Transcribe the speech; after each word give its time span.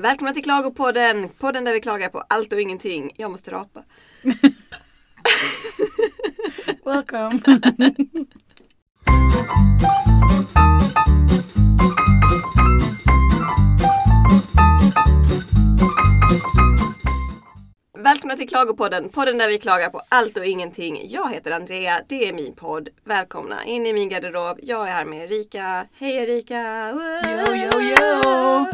Välkomna 0.00 0.32
till 0.32 0.44
Klagopodden! 0.44 1.28
Podden 1.28 1.64
där 1.64 1.72
vi 1.72 1.80
klagar 1.80 2.08
på 2.08 2.24
allt 2.28 2.52
och 2.52 2.60
ingenting. 2.60 3.10
Jag 3.16 3.30
måste 3.30 3.50
rapa. 3.50 3.84
Welcome. 6.84 7.38
Välkomna 17.98 18.36
till 18.36 18.48
Klagopodden, 18.48 19.08
podden 19.08 19.38
där 19.38 19.48
vi 19.48 19.58
klagar 19.58 19.90
på 19.90 20.02
allt 20.08 20.36
och 20.36 20.46
ingenting. 20.46 21.08
Jag 21.08 21.32
heter 21.32 21.50
Andrea, 21.50 22.00
det 22.08 22.28
är 22.28 22.32
min 22.32 22.54
podd. 22.54 22.88
Välkomna 23.04 23.64
in 23.64 23.86
i 23.86 23.92
min 23.92 24.08
garderob. 24.08 24.58
Jag 24.62 24.88
är 24.88 24.92
här 24.92 25.04
med 25.04 25.32
Erika. 25.32 25.86
Hej 25.98 26.14
Erika! 26.14 26.90
Yo, 27.26 27.54
yo, 27.54 27.80
yo. 27.80 28.66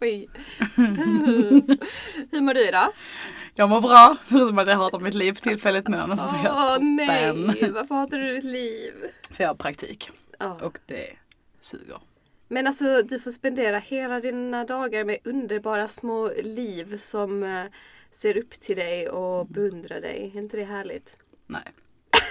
Oj. 0.00 0.28
Hur 2.30 2.40
mår 2.40 2.54
du 2.54 2.68
idag? 2.68 2.92
Jag 3.54 3.68
mår 3.68 3.80
bra, 3.80 4.16
förutom 4.24 4.58
att 4.58 4.66
jag 4.68 4.76
hatar 4.76 4.98
mitt 5.00 5.14
liv 5.14 5.32
tillfälligt 5.32 5.88
nu. 5.88 5.96
Annars 5.96 6.20
mår 6.20 6.44
jag 6.44 6.82
nej, 6.84 7.70
varför 7.70 7.94
hatar 7.94 8.18
du 8.18 8.34
ditt 8.34 8.44
liv? 8.44 8.92
För 9.30 9.44
jag 9.44 9.50
har 9.50 9.54
praktik 9.54 10.10
Ja. 10.38 10.56
och 10.62 10.78
det 10.86 11.06
suger. 11.60 11.98
Men 12.48 12.66
alltså 12.66 13.02
du 13.02 13.18
får 13.20 13.30
spendera 13.30 13.78
hela 13.78 14.20
dina 14.20 14.64
dagar 14.64 15.04
med 15.04 15.18
underbara 15.24 15.88
små 15.88 16.30
liv 16.42 16.96
som 16.96 17.42
eh, 17.42 17.64
ser 18.12 18.36
upp 18.36 18.50
till 18.50 18.76
dig 18.76 19.08
och 19.08 19.46
beundrar 19.46 20.00
dig. 20.00 20.32
Är 20.34 20.38
inte 20.38 20.56
det 20.56 20.64
härligt? 20.64 21.22
Nej. 21.46 21.62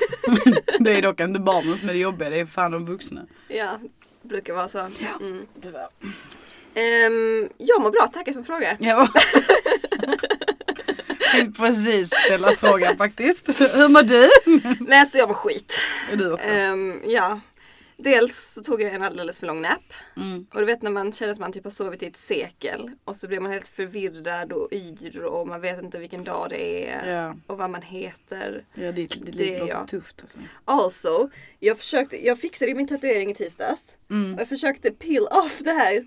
det 0.80 0.98
är 0.98 1.02
dock 1.02 1.20
inte 1.20 1.40
barnen 1.40 1.78
som 1.78 1.90
är 1.90 1.94
det 1.94 2.00
jobbiga, 2.00 2.30
det 2.30 2.40
är 2.40 2.46
fan 2.46 2.72
de 2.72 2.86
vuxna. 2.86 3.22
Ja, 3.48 3.80
det 4.22 4.28
brukar 4.28 4.54
vara 4.54 4.68
så. 4.68 4.80
Mm. 5.20 5.48
Tyvärr. 5.62 5.88
Ehm, 6.78 7.50
jag 7.58 7.82
mår 7.82 7.92
bra, 7.92 8.08
tackar 8.14 8.32
som 8.32 8.44
frågar. 8.46 8.78
Ja. 8.80 9.08
Precis 11.58 12.10
ställa 12.26 12.52
frågan 12.56 12.98
faktiskt. 12.98 13.48
Hur 13.76 13.88
mår 13.88 14.02
du? 14.02 14.30
Nej, 14.86 15.06
så 15.06 15.18
jag 15.18 15.28
mår 15.30 15.36
skit. 15.36 15.80
Är 16.12 16.16
du 16.16 16.32
också? 16.34 16.50
Ehm, 16.50 17.02
ja. 17.06 17.40
Dels 18.00 18.54
så 18.54 18.64
tog 18.64 18.82
jag 18.82 18.94
en 18.94 19.04
alldeles 19.04 19.40
för 19.40 19.48
lång 19.48 19.62
nap. 19.62 19.94
Mm. 20.18 20.48
Och 20.54 20.60
du 20.60 20.66
vet 20.66 20.82
när 20.82 20.92
man 20.92 21.14
känner 21.14 21.34
att 21.34 21.40
man 21.40 21.52
typ 21.52 21.64
har 21.64 21.72
sovit 21.72 22.04
i 22.04 22.06
ett 22.06 22.18
sekel 22.18 22.92
och 23.06 23.16
så 23.16 23.28
blir 23.28 23.40
man 23.40 23.52
helt 23.52 23.68
förvirrad 23.68 24.52
och 24.52 24.68
yr 24.74 25.24
och 25.26 25.48
man 25.48 25.62
vet 25.62 25.84
inte 25.84 26.00
vilken 26.00 26.24
dag 26.24 26.48
det 26.50 26.90
är 26.90 27.14
Ja, 27.14 27.36
och 27.48 27.58
vad 27.58 27.70
man 27.70 27.82
heter. 27.82 28.64
ja 28.74 28.92
det, 28.92 28.92
det, 28.92 29.32
Det 29.32 29.60
låter 29.60 29.74
jag. 29.74 29.88
tufft 29.88 30.22
alltså. 30.22 30.40
Also, 30.66 31.30
jag, 31.60 31.78
försökte, 31.78 32.26
jag 32.26 32.40
fixade 32.40 32.72
ju 32.72 32.76
min 32.78 32.88
tatuering 32.88 33.32
i 33.32 33.36
tisdags. 33.36 33.98
Mm. 34.10 34.34
Och 34.36 34.42
jag 34.42 34.50
försökte 34.50 34.92
peel 34.92 35.28
off 35.32 35.60
det 35.60 35.72
här 35.72 36.06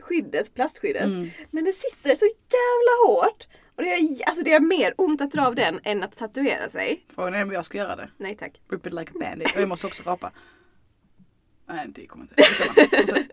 skyddet, 0.00 0.54
plastskyddet. 0.54 1.02
Mm. 1.04 1.30
Men 1.50 1.64
det 1.64 1.72
sitter 1.72 2.14
så 2.14 2.24
jävla 2.26 3.06
hårt. 3.06 3.46
Och 3.76 3.82
det 3.82 3.88
gör, 3.96 4.26
alltså 4.26 4.42
det 4.44 4.50
gör 4.50 4.60
mer 4.60 4.94
ont 4.98 5.20
att 5.20 5.30
dra 5.30 5.46
av 5.46 5.54
den 5.54 5.80
än 5.84 6.02
att 6.02 6.16
tatuera 6.16 6.68
sig. 6.68 7.04
Frågan 7.14 7.34
är 7.34 7.42
om 7.42 7.52
jag 7.52 7.64
ska 7.64 7.78
göra 7.78 7.96
det. 7.96 8.10
Nej 8.16 8.34
tack. 8.36 8.60
Rip 8.70 8.86
it 8.86 8.94
like 8.94 9.12
a 9.14 9.18
bandit. 9.20 9.54
Och 9.56 9.60
jag 9.62 9.68
måste 9.68 9.86
också 9.86 10.02
rapa. 10.02 10.32
Nej 11.68 11.86
det 11.88 12.06
kommer 12.06 12.24
inte. 12.24 13.24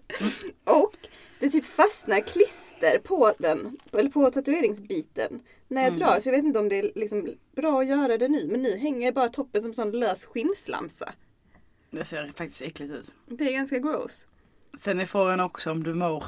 Och 0.63 0.95
det 1.39 1.49
typ 1.49 1.65
fastnar 1.65 2.19
klister 2.19 2.99
på 3.03 3.33
den, 3.39 3.77
eller 3.93 4.09
på 4.09 4.31
tatueringsbiten. 4.31 5.41
När 5.67 5.81
jag 5.81 5.87
Mm. 5.93 5.99
drar 5.99 6.19
så 6.19 6.29
jag 6.29 6.35
vet 6.35 6.45
inte 6.45 6.59
om 6.59 6.69
det 6.69 6.79
är 6.79 6.91
liksom 6.95 7.29
bra 7.55 7.79
att 7.81 7.87
göra 7.87 8.17
det 8.17 8.27
nu. 8.27 8.47
Men 8.47 8.61
nu 8.61 8.77
hänger 8.77 9.11
bara 9.11 9.29
toppen 9.29 9.61
som 9.61 9.73
sån 9.73 9.91
lös 9.91 10.25
skinnslamsa. 10.25 11.13
Det 11.91 12.05
ser 12.05 12.33
faktiskt 12.37 12.61
äckligt 12.61 12.93
ut. 12.93 13.15
Det 13.25 13.43
är 13.47 13.51
ganska 13.53 13.79
gross. 13.79 14.27
Sen 14.79 14.99
är 14.99 15.05
frågan 15.05 15.39
också 15.39 15.71
om 15.71 15.83
du 15.83 15.93
mår 15.93 16.23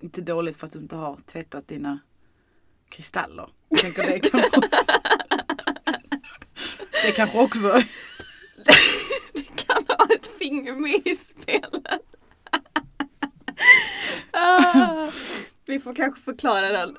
inte 0.00 0.20
dåligt 0.20 0.56
för 0.56 0.66
att 0.66 0.72
du 0.72 0.78
inte 0.78 0.96
har 0.96 1.16
tvättat 1.26 1.68
dina 1.68 1.98
kristaller. 2.88 3.48
Jag 3.68 3.80
tänker 3.80 4.02
det 4.12 4.20
kanske 4.20 4.48
också. 4.58 4.68
Det 7.04 7.12
kanske 7.12 7.38
också. 7.38 7.82
Det 9.34 9.56
kan 9.66 9.84
ha 9.98 10.06
ett 10.14 10.26
finger 10.38 10.72
med 10.74 11.00
i 11.04 11.14
spelet. 11.16 11.86
ah, 14.32 15.10
vi 15.66 15.80
får 15.80 15.94
kanske 15.94 16.20
förklara 16.22 16.68
den. 16.68 16.96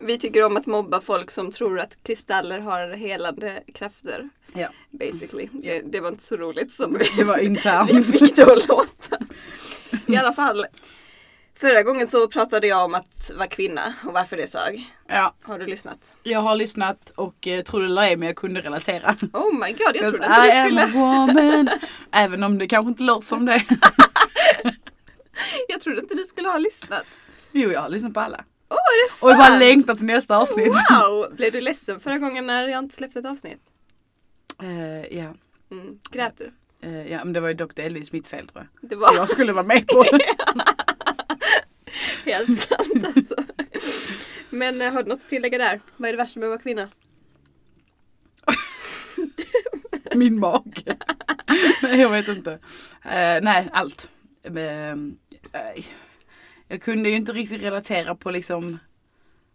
vi 0.00 0.18
tycker 0.18 0.44
om 0.44 0.56
att 0.56 0.66
mobba 0.66 1.00
folk 1.00 1.30
som 1.30 1.50
tror 1.50 1.80
att 1.80 2.02
kristaller 2.02 2.58
har 2.58 2.88
helande 2.88 3.62
krafter. 3.74 4.28
Ja. 4.54 4.68
Basically. 4.90 5.48
Det, 5.52 5.80
det 5.80 6.00
var 6.00 6.08
inte 6.08 6.22
så 6.22 6.36
roligt 6.36 6.72
som 6.72 6.92
vi, 6.98 7.04
Det 7.16 7.24
var 7.24 7.38
vi 7.38 7.44
internt. 7.44 8.06
fick 8.06 8.36
det 8.36 8.42
att 8.52 8.68
låta. 8.68 9.18
I 10.06 10.16
alla 10.16 10.32
fall. 10.32 10.66
Förra 11.64 11.82
gången 11.82 12.08
så 12.08 12.28
pratade 12.28 12.66
jag 12.66 12.84
om 12.84 12.94
att 12.94 13.32
vara 13.36 13.48
kvinna 13.48 13.94
och 14.06 14.12
varför 14.12 14.36
det 14.36 14.46
sög. 14.46 14.94
Ja, 15.06 15.34
Har 15.42 15.58
du 15.58 15.66
lyssnat? 15.66 16.16
jag 16.22 16.40
har 16.40 16.56
lyssnat 16.56 17.10
och 17.10 17.46
eh, 17.46 17.62
tror 17.62 17.80
det 17.80 17.86
eller 17.86 18.02
ej 18.02 18.16
men 18.16 18.26
jag 18.26 18.36
kunde 18.36 18.60
relatera. 18.60 19.16
Oh 19.32 19.54
my 19.54 19.72
god, 19.72 19.80
jag 19.94 19.94
trodde 19.94 20.16
inte 20.16 20.26
I 20.26 20.28
du 20.28 20.32
am 20.32 20.48
a 20.48 20.52
skulle... 20.66 20.86
woman. 20.86 21.68
Även 22.12 22.42
om 22.42 22.58
det 22.58 22.68
kanske 22.68 22.88
inte 22.88 23.02
låter 23.02 23.26
som 23.26 23.46
det. 23.46 23.62
Jag 25.68 25.80
trodde 25.80 26.00
inte 26.00 26.14
du 26.14 26.24
skulle 26.24 26.48
ha 26.48 26.58
lyssnat. 26.58 27.04
Jo, 27.52 27.72
jag 27.72 27.80
har 27.80 27.88
lyssnat 27.88 28.14
på 28.14 28.20
alla. 28.20 28.44
Åh, 28.68 28.76
är 28.76 29.06
det 29.06 29.10
sant? 29.10 29.22
Och 29.22 29.30
jag 29.30 29.38
bara 29.38 29.58
längtar 29.58 29.94
till 29.94 30.06
nästa 30.06 30.36
avsnitt. 30.36 30.72
Wow! 30.90 31.34
Blev 31.36 31.52
du 31.52 31.60
ledsen 31.60 32.00
förra 32.00 32.18
gången 32.18 32.46
när 32.46 32.68
jag 32.68 32.78
inte 32.78 32.96
släppte 32.96 33.18
ett 33.18 33.26
avsnitt? 33.26 33.60
Eh, 34.62 35.16
ja. 35.18 35.34
Mm. 35.70 35.98
Grät 36.10 36.38
du? 36.38 36.52
Eh, 36.88 37.12
ja, 37.12 37.24
men 37.24 37.32
det 37.32 37.40
var 37.40 37.48
ju 37.48 37.54
dock 37.54 37.74
delvis 37.74 38.12
mitt 38.12 38.26
fel 38.26 38.48
tror 38.48 38.68
jag. 38.80 38.90
Det 38.90 38.96
var 38.96 39.14
Jag 39.14 39.28
skulle 39.28 39.52
vara 39.52 39.66
med 39.66 39.86
på 39.86 40.02
det. 40.02 40.18
helt 42.24 42.58
sant 42.68 43.06
alltså. 43.16 43.34
Men 44.50 44.80
eh, 44.82 44.92
har 44.92 45.02
du 45.02 45.08
något 45.08 45.20
att 45.20 45.28
tillägga 45.28 45.58
där? 45.58 45.80
Vad 45.96 46.08
är 46.08 46.12
det 46.12 46.16
värsta 46.18 46.40
med 46.40 46.46
att 46.46 46.50
vara 46.50 46.62
kvinna? 46.62 46.88
Min 50.14 50.38
mage. 50.38 50.96
nej, 51.82 52.00
jag 52.00 52.10
vet 52.10 52.28
inte. 52.28 52.52
Eh, 53.02 53.40
nej, 53.42 53.68
allt. 53.72 54.10
Men, 54.48 55.18
eh, 55.52 55.84
jag 56.68 56.82
kunde 56.82 57.08
ju 57.08 57.16
inte 57.16 57.32
riktigt 57.32 57.62
relatera 57.62 58.14
på 58.14 58.30
liksom 58.30 58.78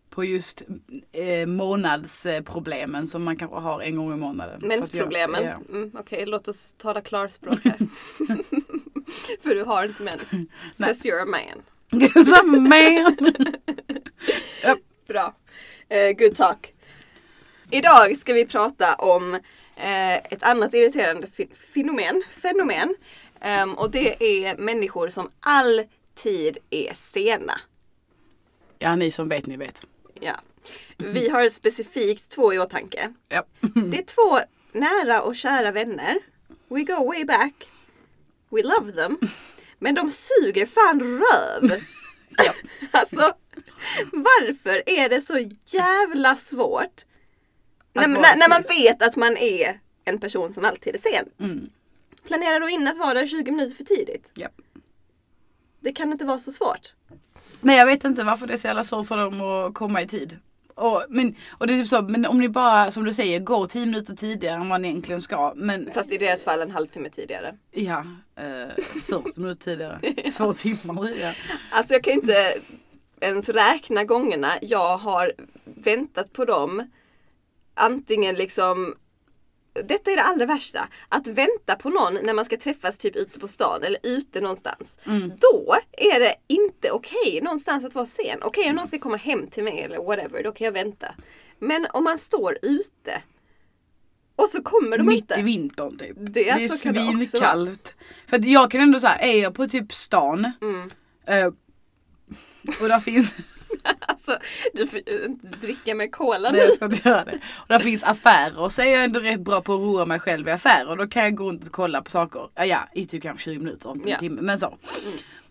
på 0.10 0.24
just 0.26 0.64
eh, 1.12 1.46
månadsproblemen 1.46 3.08
som 3.08 3.24
man 3.24 3.38
kanske 3.38 3.58
har 3.58 3.82
en 3.82 3.96
gång 3.96 4.14
i 4.14 4.18
månaden. 4.18 4.68
Mensproblemen? 4.68 5.44
ja. 5.46 5.60
Mm, 5.70 5.92
Okej, 6.00 6.26
låt 6.26 6.48
oss 6.48 6.76
tala 6.78 7.02
klarspråk 7.02 7.60
här. 7.64 7.78
För 9.42 9.56
du 9.56 9.64
har 9.64 9.86
inte 9.86 10.04
mens. 10.04 10.32
Nej. 10.32 10.90
Cause 10.90 11.10
you're 11.10 11.22
a 11.22 11.26
man. 11.26 11.64
Som 12.26 12.64
man. 12.70 13.18
Bra. 15.08 15.36
Eh, 15.90 16.12
good 16.18 16.36
talk. 16.36 16.74
Idag 17.72 18.18
ska 18.18 18.34
vi 18.34 18.46
prata 18.46 18.96
om 18.96 19.34
eh, 19.76 20.16
ett 20.18 20.44
annat 20.44 20.74
irriterande 20.74 21.28
fe- 21.28 21.56
fenomen. 21.74 22.24
fenomen. 22.42 22.96
Ehm, 23.42 23.74
och 23.74 23.92
det 23.92 24.24
är 24.46 24.58
människor 24.58 25.10
som 25.10 25.32
alltid 25.40 26.58
är 26.70 26.94
sena. 26.94 27.54
Ja, 28.80 28.96
ni 28.96 29.12
som 29.12 29.30
vet, 29.30 29.46
ni 29.48 29.58
vet. 29.58 29.82
Ja. 30.22 30.36
Vi 30.98 31.30
har 31.30 31.50
specifikt 31.50 32.30
två 32.30 32.54
i 32.54 32.60
åtanke. 32.60 33.14
Ja. 33.30 33.46
Det 33.92 33.98
är 33.98 34.04
två 34.06 34.40
nära 34.72 35.22
och 35.22 35.36
kära 35.36 35.72
vänner. 35.72 36.20
We 36.68 36.82
go 36.84 37.06
way 37.08 37.26
back. 37.26 37.54
We 38.50 38.64
love 38.64 38.92
them. 38.92 39.18
Men 39.80 39.96
de 39.96 40.12
suger 40.12 40.66
fan 40.66 41.00
röv. 41.00 41.82
Ja. 42.46 42.54
Alltså, 42.92 43.34
varför 44.12 44.90
är 44.90 45.10
det 45.10 45.22
så 45.22 45.50
jävla 45.66 46.36
svårt? 46.36 47.06
När, 47.94 48.08
när, 48.08 48.38
när 48.38 48.50
man 48.50 48.62
vet 48.62 49.02
att 49.02 49.16
man 49.16 49.38
är 49.38 49.80
en 50.06 50.20
person 50.20 50.54
som 50.54 50.66
alltid 50.66 50.96
är 50.96 51.00
sen. 51.00 51.50
Mm. 51.50 51.70
Planera 52.24 52.60
då 52.60 52.70
in 52.70 52.88
att 52.88 52.98
vara 52.98 53.14
där 53.14 53.28
20 53.28 53.52
minuter 53.52 53.76
för 53.76 53.84
tidigt. 53.84 54.32
Ja. 54.34 54.48
Det 55.80 55.92
kan 55.92 56.12
inte 56.12 56.26
vara 56.26 56.40
så 56.40 56.52
svårt. 56.52 56.94
Nej 57.62 57.78
jag 57.78 57.86
vet 57.86 58.04
inte 58.04 58.24
varför 58.24 58.48
det 58.48 58.54
är 58.54 58.58
så 58.58 58.68
jävla 58.68 58.84
svårt 58.84 59.08
för 59.08 59.18
dem 59.18 59.42
att 59.42 59.74
komma 59.74 60.02
i 60.02 60.08
tid. 60.08 60.38
Och, 60.80 61.06
men, 61.10 61.36
och 61.58 61.68
det 61.68 61.74
är 61.74 61.80
typ 61.80 61.88
så, 61.90 62.02
men 62.02 62.26
om 62.26 62.40
ni 62.40 62.50
bara 62.50 62.92
som 62.92 63.04
du 63.06 63.14
säger 63.14 63.40
går 63.40 63.68
10 63.68 63.86
minuter 63.86 64.16
tidigare 64.16 64.56
än 64.56 64.70
vad 64.70 64.82
ni 64.82 64.88
egentligen 64.88 65.22
ska. 65.22 65.54
Men 65.56 65.92
Fast 65.94 66.12
i 66.12 66.18
deras 66.18 66.44
fall 66.44 66.62
en 66.62 66.72
halvtimme 66.72 67.10
tidigare. 67.10 67.56
ja, 67.72 68.06
eh, 68.36 68.84
40 69.08 69.40
minuter 69.40 69.64
tidigare. 69.64 70.00
Två 70.38 70.54
timmar 70.54 71.08
tidigare. 71.08 71.34
Alltså 71.72 71.94
jag 71.94 72.04
kan 72.04 72.14
inte 72.14 72.54
ens 73.22 73.50
räkna 73.50 74.04
gångerna 74.04 74.52
jag 74.62 74.98
har 74.98 75.32
väntat 75.64 76.34
på 76.34 76.46
dem. 76.46 76.92
Antingen 77.74 78.36
liksom 78.36 78.96
detta 79.84 80.12
är 80.12 80.16
det 80.16 80.24
allra 80.24 80.46
värsta. 80.46 80.88
Att 81.10 81.28
vänta 81.28 81.76
på 81.76 81.90
någon 81.90 82.14
när 82.14 82.34
man 82.34 82.46
ska 82.46 82.58
träffas 82.58 82.98
typ 82.98 83.16
ute 83.16 83.40
på 83.40 83.48
stan 83.48 83.84
eller 83.84 84.00
ute 84.04 84.42
någonstans. 84.42 84.98
Mm. 85.06 85.30
Då 85.40 85.76
är 85.92 86.20
det 86.20 86.36
inte 86.48 86.92
okej 86.92 87.40
någonstans 87.44 87.86
att 87.86 87.96
vara 87.96 88.06
sen. 88.06 88.40
Okej 88.42 88.70
om 88.70 88.76
någon 88.76 88.88
ska 88.88 89.00
komma 89.00 89.18
hem 89.18 89.48
till 89.48 89.64
mig 89.64 89.82
eller 89.82 89.98
whatever, 90.04 90.44
då 90.44 90.52
kan 90.52 90.66
jag 90.66 90.72
vänta. 90.72 91.16
Men 91.60 91.88
om 91.94 92.04
man 92.04 92.18
står 92.18 92.58
ute 92.62 93.22
och 94.36 94.50
så 94.50 94.64
kommer 94.64 94.98
de 94.98 95.08
Mitt 95.08 95.18
inte. 95.22 95.40
i 95.40 95.44
vintern 95.44 95.98
typ. 95.98 96.18
Det 96.20 96.50
är 96.50 96.60
det 96.60 96.68
vara. 96.68 97.26
svinkallt. 97.26 97.96
För 98.28 98.46
jag 98.46 98.72
kan 98.72 98.82
ändå 98.82 99.00
säga, 99.00 99.16
är 99.16 99.42
jag 99.42 99.56
på 99.56 99.68
typ 99.68 99.94
stan 99.94 100.52
Mm. 100.62 100.90
eh, 101.28 101.48
Och 102.82 102.88
där 102.88 103.00
finns, 103.00 103.32
Alltså, 104.00 104.38
du 104.74 104.88
får 104.88 105.00
inte 105.26 105.48
dricka 105.48 105.96
med 105.96 106.12
cola 106.12 106.38
nej 106.40 106.52
nu. 106.52 106.58
jag 106.58 106.74
ska 106.74 106.86
inte 106.86 107.10
göra 107.10 107.24
det. 107.26 107.40
Och 107.56 107.68
där 107.68 107.80
finns 107.80 108.04
affärer 108.04 108.60
och 108.60 108.72
så 108.72 108.82
är 108.82 108.86
jag 108.86 109.04
ändå 109.04 109.20
rätt 109.20 109.40
bra 109.40 109.62
på 109.62 109.74
att 109.74 109.80
roa 109.80 110.06
mig 110.06 110.20
själv 110.20 110.48
i 110.48 110.52
affärer. 110.52 110.88
Och 110.90 110.98
då 110.98 111.08
kan 111.08 111.24
jag 111.24 111.36
gå 111.36 111.48
runt 111.50 111.66
och 111.68 111.72
kolla 111.72 112.02
på 112.02 112.12
saker. 112.12 112.50
Ja, 112.56 112.66
ja 112.66 112.90
i 112.94 113.06
typ 113.06 113.24
kanske 113.24 113.44
20 113.44 113.60
minuter, 113.60 113.92
inte 113.92 114.04
en 114.06 114.12
Ja. 114.12 114.20
timme. 114.20 114.42
Men 114.42 114.60
så. 114.60 114.78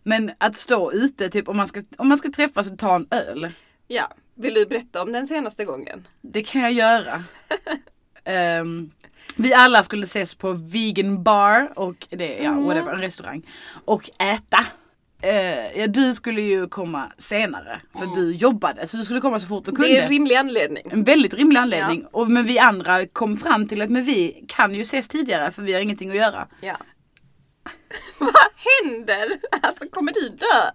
Men 0.03 0.31
att 0.39 0.57
stå 0.57 0.93
ute, 0.93 1.29
typ 1.29 1.49
om 1.49 1.57
man 1.57 1.67
ska, 1.67 1.83
om 1.99 2.09
man 2.09 2.19
ska 2.19 2.31
träffas 2.31 2.73
och 2.73 2.79
ta 2.79 2.95
en 2.97 3.07
öl. 3.11 3.49
Ja. 3.87 4.09
Vill 4.35 4.55
du 4.55 4.67
berätta 4.67 5.03
om 5.03 5.13
den 5.13 5.27
senaste 5.27 5.65
gången? 5.65 6.07
Det 6.21 6.43
kan 6.43 6.61
jag 6.63 6.73
göra. 6.73 7.23
Ehm, 8.25 8.91
vi 9.37 9.55
alla 9.55 9.83
skulle 9.83 10.05
ses 10.05 10.35
på 10.35 10.53
vegan 10.53 11.23
bar 11.23 11.69
och 11.77 12.07
det, 12.11 12.39
ja 12.39 12.51
Mm. 12.51 12.65
whatever, 12.65 12.93
en 12.93 13.01
restaurang. 13.01 13.43
Och 13.85 14.11
äta. 14.19 14.67
Eh, 15.23 15.79
ja, 15.81 15.87
du 15.87 16.15
skulle 16.15 16.41
ju 16.43 16.69
komma 16.69 17.13
senare 17.19 17.81
för 17.99 18.07
du 18.15 18.33
jobbade 18.33 18.87
så 18.87 18.97
du 18.97 19.05
skulle 19.05 19.21
komma 19.21 19.41
så 19.41 19.47
fort 19.47 19.65
du 19.65 19.73
kunde. 19.73 19.87
Mm. 19.89 19.95
Det 19.97 20.01
är 20.01 20.05
en 20.05 20.11
rimlig 20.11 20.35
anledning. 20.35 20.83
En 20.91 21.05
väldigt 21.05 21.35
rimlig 21.35 21.61
anledning. 21.61 22.07
Och, 22.13 22.31
men 22.31 22.45
vi 22.45 22.59
andra 22.59 23.07
kom 23.07 23.37
fram 23.37 23.69
till 23.69 23.83
att 23.83 23.91
men 23.91 24.05
vi 24.05 24.45
kan 24.49 24.75
ju 24.75 24.81
ses 24.83 25.09
tidigare 25.09 25.51
för 25.51 25.63
vi 25.63 25.73
har 25.73 25.81
ingenting 25.81 26.11
att 26.11 26.17
göra. 26.17 26.49
Ja. 26.61 26.77
Vad 28.19 28.35
händer? 28.83 29.29
Alltså 29.63 29.89
kommer 29.89 30.13
du 30.13 30.29
dö? 30.29 30.47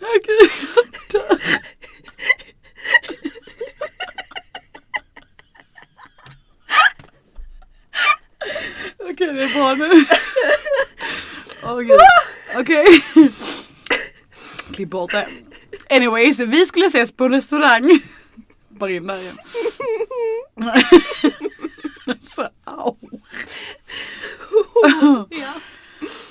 Okej, 0.00 0.50
jag 0.76 1.22
dör. 1.22 1.38
Okej, 8.98 9.32
det 9.32 9.42
är 9.42 9.54
bra 9.54 9.74
nu. 9.74 10.04
Åh 11.62 11.80
gud. 11.80 12.00
Okej. 12.56 13.02
Det. 15.12 15.26
Anyways, 15.90 16.38
vi 16.40 16.66
skulle 16.66 16.86
ses 16.86 17.12
på 17.12 17.24
en 17.24 17.32
restaurang. 17.32 18.00
Bara 18.68 18.90
in 18.90 19.06
där 19.06 19.16
igen. 19.20 19.38
Så, 22.20 22.48
au. 22.64 22.96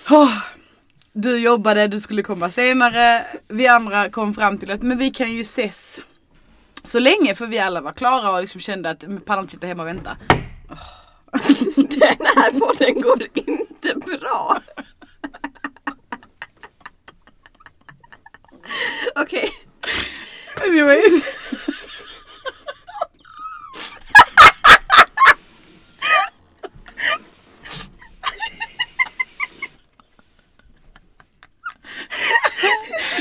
Ja. 0.10 0.32
Du 1.14 1.38
jobbade, 1.38 1.88
du 1.88 2.00
skulle 2.00 2.24
komma 2.24 2.52
senare. 2.52 3.26
Vi 3.48 3.68
andra 3.68 4.10
kom 4.10 4.34
fram 4.34 4.58
till 4.58 4.72
att 4.72 4.82
men 4.82 4.98
vi 4.98 5.10
kan 5.10 5.32
ju 5.32 5.42
ses 5.42 6.02
så 6.84 7.00
länge 7.00 7.36
för 7.36 7.46
vi 7.46 7.60
alla 7.60 7.82
var 7.82 7.92
klara 7.92 8.32
och 8.32 8.42
liksom 8.42 8.62
kände 8.62 8.90
att 8.90 9.02
men 9.02 9.22
pallar 9.22 9.42
inte 9.42 9.54
sitta 9.54 9.68
hemma 9.68 9.84
och 9.84 9.90
vänta. 9.90 10.18
Den 11.76 12.28
här 12.36 12.60
podden 12.60 13.02
går 13.02 13.24
inte 13.36 13.96
bra. 14.20 14.62
Okej. 19.16 19.52
Anyways. 20.62 21.26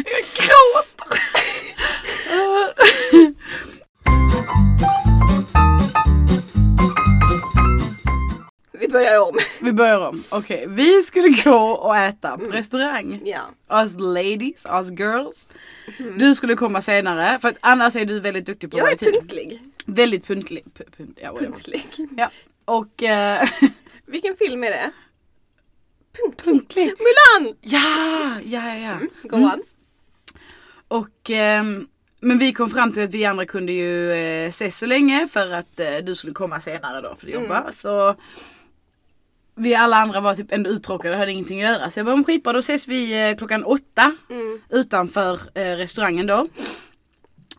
Jag 0.05 0.85
börjar 8.95 9.21
om. 9.29 9.39
Vi 9.61 9.73
börjar 9.73 9.99
om. 10.09 10.23
Okej, 10.31 10.65
vi 10.69 11.03
skulle 11.03 11.29
gå 11.29 11.59
och 11.59 11.97
äta 11.97 12.39
på 12.39 12.45
restaurang. 12.45 13.21
Ja. 13.25 13.41
Us 13.83 13.97
ladies, 13.99 14.67
us 14.67 14.91
girls. 14.99 15.49
Du 16.19 16.35
skulle 16.35 16.55
komma 16.55 16.81
senare 16.83 17.39
för 17.39 17.49
att 17.49 17.57
annars 17.61 17.97
är 17.97 18.05
du 18.05 18.21
väldigt 18.21 18.47
duktig 18.47 18.71
på 18.71 18.79
Jag 18.79 18.89
är 18.91 18.95
i 18.95 18.97
tid. 18.99 19.13
punktlig. 19.15 19.61
Väldigt 19.87 20.27
punktlig. 20.27 20.65
P- 20.79 20.85
punt, 20.97 21.19
ja. 21.23 21.37
Punktlig. 21.39 21.83
ja. 22.17 22.31
Och 22.65 23.03
eh, 23.03 23.49
Vilken 24.07 24.37
film 24.37 24.65
är 24.65 24.71
det? 24.71 24.91
Punktlig. 26.23 26.45
punktlig. 26.45 26.85
Mulan! 26.99 27.55
Ja, 27.61 28.41
ja, 28.45 28.75
ja. 28.77 28.99
ja. 29.23 29.29
Go 29.29 29.37
on. 29.37 29.63
Och 30.89 31.31
ehm, 31.31 31.87
men 32.21 32.39
vi 32.39 32.53
kom 32.53 32.71
fram 32.71 32.93
till 32.93 33.05
att 33.05 33.11
vi 33.11 33.25
andra 33.25 33.47
kunde 33.47 33.73
ju 33.73 34.13
eh, 34.13 34.49
ses 34.49 34.79
så 34.79 34.87
länge 34.87 35.29
för 35.29 35.51
att 35.51 35.81
eh, 35.81 35.97
du 36.03 36.15
skulle 36.15 36.33
komma 36.33 36.61
senare 36.61 37.01
då 37.01 37.17
för 37.21 37.27
att 37.27 37.33
jobba. 37.33 37.73
Så 37.73 38.15
vi 39.57 39.75
alla 39.75 39.97
andra 39.97 40.21
var 40.21 40.35
typ 40.35 40.53
ändå 40.53 40.71
uttråkade 40.71 41.15
och 41.15 41.19
hade 41.21 41.33
ingenting 41.33 41.63
att 41.63 41.71
göra. 41.71 41.91
Så 41.91 41.99
jag 41.99 42.07
bara, 42.07 42.17
"Men 42.17 42.25
skitbra 42.25 42.53
då 42.53 42.59
ses 42.59 42.89
vi 42.89 43.29
eh, 43.31 43.37
klockan 43.37 43.65
åtta 43.65 44.13
Mm. 44.31 44.61
utanför 44.71 45.41
eh, 45.55 45.77
restaurangen 45.77 46.27
då. 46.27 46.49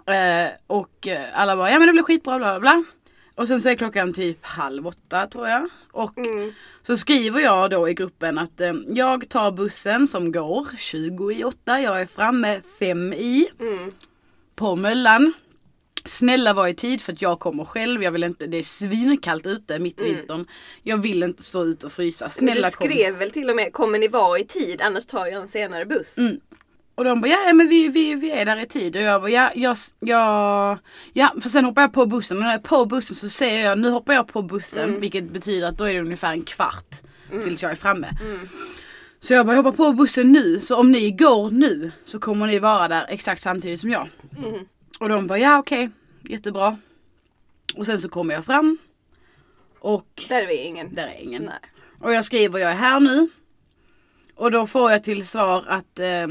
Eh, 0.06 0.50
och 0.68 1.07
eh, 1.07 1.24
alla 1.33 1.56
bara, 1.56 1.71
ja 1.71 1.80
men 1.80 1.88
det 1.88 1.92
blir 1.94 2.03
skitbra 2.03 2.38
bla 2.38 2.59
bla 2.59 2.59
bla. 2.59 2.83
Och 3.36 3.47
sen 3.47 3.62
så 3.62 3.69
är 3.69 3.75
klockan 3.75 4.13
typ 4.13 4.45
halv 4.45 4.88
åtta 4.88 5.27
tror 5.27 5.47
jag. 5.47 5.69
Och 5.92 6.18
Mm. 6.18 6.53
så 6.83 6.97
skriver 6.97 7.42
jag 7.42 7.69
då 7.69 7.89
i 7.89 7.94
gruppen 7.94 8.38
att 8.38 8.62
eh, 8.62 8.74
jag 8.88 9.30
tar 9.30 9.51
bussen 9.51 10.07
som 10.07 10.31
går 10.31 10.68
20 10.77 11.31
i 11.31 11.44
8. 11.44 11.80
Jag 11.81 12.01
är 12.01 12.06
framme 12.06 12.62
5 12.80 13.13
i 13.13 13.48
Mm. 13.59 13.91
på 14.56 14.75
Möllan. 14.75 15.33
Snälla 16.06 16.54
var 16.54 16.68
i 16.68 16.74
tid 16.74 17.02
för 17.02 17.13
att 17.13 17.22
jag 17.22 17.40
kommer 17.40 17.66
själv. 17.66 18.04
Jag 18.04 18.12
vill 18.12 18.24
inte, 18.24 18.48
det 18.48 18.57
är 18.57 18.63
svinkallt 18.63 19.46
ute 19.46 19.80
mitt 19.80 20.02
i 20.02 20.04
vintern. 20.04 20.48
Jag 20.84 20.98
vill 20.98 21.24
inte 21.24 21.44
stå 21.44 21.63
ut 21.63 21.84
och 21.84 21.92
frysa. 21.92 22.30
Snälla 22.30 22.68
du 22.68 22.75
kom. 22.75 22.88
skrev 22.88 23.16
väl 23.16 23.31
till 23.31 23.50
och 23.50 23.56
med 23.56 23.74
kommer 23.74 24.00
ni 24.00 24.07
vara 24.07 24.40
i 24.40 24.46
tid 24.46 24.81
annars 24.81 25.06
tar 25.06 25.25
jag 25.25 25.42
en 25.42 25.48
senare 25.48 25.86
buss. 25.86 26.18
Mm. 26.18 26.40
Och 26.96 27.04
de 27.04 27.22
bara, 27.22 27.28
ja 27.28 27.38
ja, 27.48 27.54
men 27.54 27.68
vi, 27.68 27.88
vi, 27.88 28.16
vi 28.16 28.31
är 28.31 28.46
där 28.46 28.63
i 28.63 28.66
tid. 28.66 28.96
Och 28.96 29.02
jag 29.02 29.22
bara, 29.22 29.30
ja, 29.30 29.52
jag, 29.56 29.78
jag, 30.00 30.78
ja. 31.13 31.34
För 31.42 31.50
sen 31.50 31.66
hoppar 31.66 31.81
jag 31.81 31.94
på 31.94 32.06
bussen 32.06 32.38
och 32.38 32.44
när 32.44 32.50
jag 32.50 32.60
är 32.60 32.63
på 32.63 32.86
bussen 32.86 33.16
så 33.16 33.30
säger 33.30 33.66
jag, 33.66 33.80
nu 33.80 33.90
hoppar 33.90 34.13
jag 34.13 34.28
på 34.28 34.42
bussen. 34.42 35.00
Vilket 35.00 35.31
betyder 35.31 35.68
att 35.68 35.78
då 35.78 35.84
är 35.84 35.94
det 35.94 36.00
ungefär 36.00 36.31
en 36.31 36.42
kvart 36.42 36.96
tills 37.44 37.63
jag 37.63 37.72
är 37.72 37.75
framme. 37.75 38.10
Så 39.19 39.34
jag 39.34 39.46
bara, 39.46 39.56
jag 39.56 39.63
hoppar 39.63 39.78
på 39.78 39.94
bussen 39.94 40.31
nu. 40.31 40.60
Så 40.60 40.75
om 40.75 40.92
ni 40.92 41.12
går 41.12 41.51
nu 41.51 41.92
så 42.06 42.19
kommer 42.19 42.48
ni 42.48 42.60
vara 42.60 42.88
där 42.88 43.06
exakt 43.10 43.42
samtidigt 43.42 43.80
som 43.80 43.90
jag. 43.90 44.10
Mm. 44.38 44.66
Och 45.00 45.10
de 45.10 45.28
bara, 45.28 45.40
ja 45.40 45.60
okej, 45.60 45.89
jättebra. 46.29 46.77
Och 47.75 47.86
sen 47.86 48.00
så 48.00 48.10
kommer 48.10 48.34
jag 48.34 48.46
fram. 48.46 48.77
Och 49.79 50.24
Där 50.29 50.44
är 50.44 50.48
vi 50.48 50.58
ingen. 50.58 50.96
där 50.96 51.08
är 51.08 51.22
ingen. 51.24 51.44
Nej. 51.44 51.60
Och 52.00 52.13
jag 52.13 52.25
skriver 52.25 52.60
jag 52.60 52.72
är 52.72 52.75
här 52.75 53.00
nu. 53.00 53.29
Och 54.36 54.51
då 54.51 54.67
får 54.67 54.91
jag 54.91 55.03
till 55.03 55.27
svar 55.27 55.65
att 55.67 56.00
eh, 56.00 56.27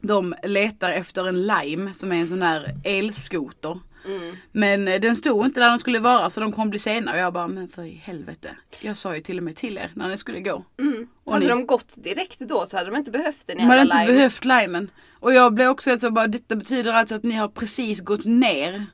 de 0.00 0.34
letar 0.42 0.90
efter 0.92 1.28
en 1.28 1.46
Lime 1.46 1.94
som 1.94 2.12
är 2.12 2.16
en 2.16 2.28
sån 2.28 2.42
här 2.42 2.74
elskoter. 2.84 3.80
Mm. 4.06 4.36
Men 4.52 4.88
eh, 4.88 5.00
den 5.00 5.16
stod 5.16 5.46
inte 5.46 5.60
där 5.60 5.68
den 5.68 5.78
skulle 5.78 5.98
vara 5.98 6.30
så 6.30 6.40
de 6.40 6.52
kommer 6.52 6.70
bli 6.70 6.78
sena. 6.78 7.12
Och 7.12 7.18
jag 7.18 7.32
bara, 7.32 7.48
men 7.48 7.68
för 7.68 7.82
i 7.84 7.90
helvete. 8.04 8.56
Jag 8.80 8.96
sa 8.96 9.14
ju 9.14 9.20
till 9.20 9.38
och 9.38 9.44
med 9.44 9.56
till 9.56 9.78
er 9.78 9.90
när 9.94 10.08
ni 10.08 10.16
skulle 10.16 10.40
gå. 10.40 10.64
Mm. 10.78 11.08
Och 11.24 11.32
hade 11.32 11.44
ni- 11.44 11.50
de 11.50 11.66
gått 11.66 11.94
direkt 12.04 12.38
då 12.40 12.66
så 12.66 12.76
hade 12.76 12.90
de 12.90 12.96
inte 12.96 13.10
behövt 13.10 13.48
en 13.48 13.56
De 13.56 13.62
hade 13.62 13.78
jävla 13.78 13.94
inte 13.94 14.06
lime. 14.06 14.16
behövt 14.18 14.44
limen. 14.44 14.90
Och 15.20 15.34
jag 15.34 15.54
blev 15.54 15.68
också 15.68 15.98
så 15.98 16.10
bara, 16.10 16.26
detta 16.26 16.56
betyder 16.56 16.92
alltså 16.92 17.14
att 17.14 17.22
ni 17.22 17.34
har 17.34 17.48
precis 17.48 18.00
gått 18.00 18.24
ner. 18.24 18.86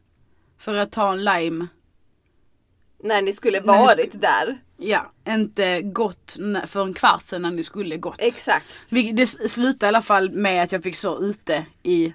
För 0.64 0.74
att 0.74 0.92
ta 0.92 1.12
en 1.12 1.24
lime. 1.24 1.66
När 3.02 3.22
ni 3.22 3.32
skulle 3.32 3.60
När 3.60 3.78
ni 3.78 3.86
varit 3.86 4.20
där. 4.20 4.58
Ja, 4.76 5.12
inte 5.28 5.82
gått 5.82 6.36
för 6.66 6.82
en 6.82 6.94
kvart 6.94 7.24
sedan 7.24 7.42
när 7.42 7.50
ni 7.50 7.62
skulle 7.62 7.96
gått. 7.96 8.16
Exakt. 8.18 8.66
Det 8.88 9.26
slutade 9.26 9.86
i 9.86 9.88
alla 9.88 10.02
fall 10.02 10.30
med 10.30 10.62
att 10.62 10.72
jag 10.72 10.82
fick 10.82 10.96
stå 10.96 11.22
ute 11.22 11.66
i 11.82 12.14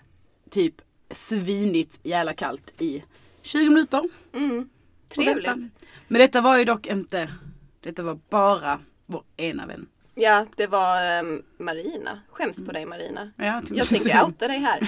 typ 0.50 0.76
svinigt 1.12 2.00
jävla 2.04 2.34
kallt 2.34 2.82
i 2.82 3.04
20 3.42 3.70
minuter. 3.70 4.04
Mm. 4.34 4.70
Trevligt. 5.10 5.46
Detta. 5.46 5.70
Men 6.08 6.20
detta 6.22 6.42
var 6.42 6.58
ju 6.58 6.66
dock 6.66 6.88
inte, 6.88 7.30
detta 7.82 8.04
var 8.04 8.20
bara 8.30 8.80
vår 9.06 9.24
ena 9.38 9.66
vän. 9.66 9.88
Ja, 10.22 10.46
det 10.56 10.68
var 10.68 11.04
ehm, 11.06 11.42
Marina. 11.60 12.20
Skäms 12.32 12.66
på 12.66 12.72
dig 12.72 12.86
Marina. 12.86 13.32
Ja, 13.38 13.62
Jag 13.72 13.88
tänker 13.88 14.24
outa 14.24 14.48
dig 14.48 14.58
här. 14.58 14.80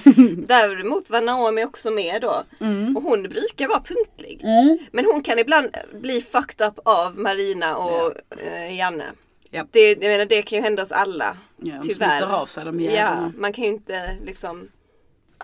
Däremot 0.48 1.10
var 1.10 1.22
Naomi 1.22 1.66
också 1.66 1.92
med 1.92 2.22
då. 2.22 2.44
Mm. 2.60 2.98
Och 2.98 3.04
hon 3.04 3.24
brukar 3.24 3.68
vara 3.68 3.82
punktlig. 3.82 4.42
Mm. 4.44 4.78
Men 4.92 5.06
hon 5.06 5.24
kan 5.24 5.40
ibland 5.40 5.70
bli 5.94 6.22
fucked 6.22 6.68
up 6.68 6.80
av 6.86 7.20
Marina 7.20 7.76
och 7.78 8.14
eh, 8.42 8.78
Janne. 8.78 9.06
Ja. 9.50 9.66
Det, 9.72 9.90
jag 9.92 10.00
menar, 10.12 10.26
det 10.26 10.42
kan 10.42 10.58
ju 10.58 10.64
hända 10.64 10.84
oss 10.84 10.92
alla. 10.92 11.38
Ja, 11.58 11.76
de 11.82 11.88
Tyvärr. 11.88 12.22
av 12.34 12.46
sig 12.46 12.66
de 12.66 12.80
Ja, 12.80 13.32
man 13.38 13.54
kan 13.54 13.64
ju 13.64 13.70
inte 13.70 14.16
liksom 14.26 14.70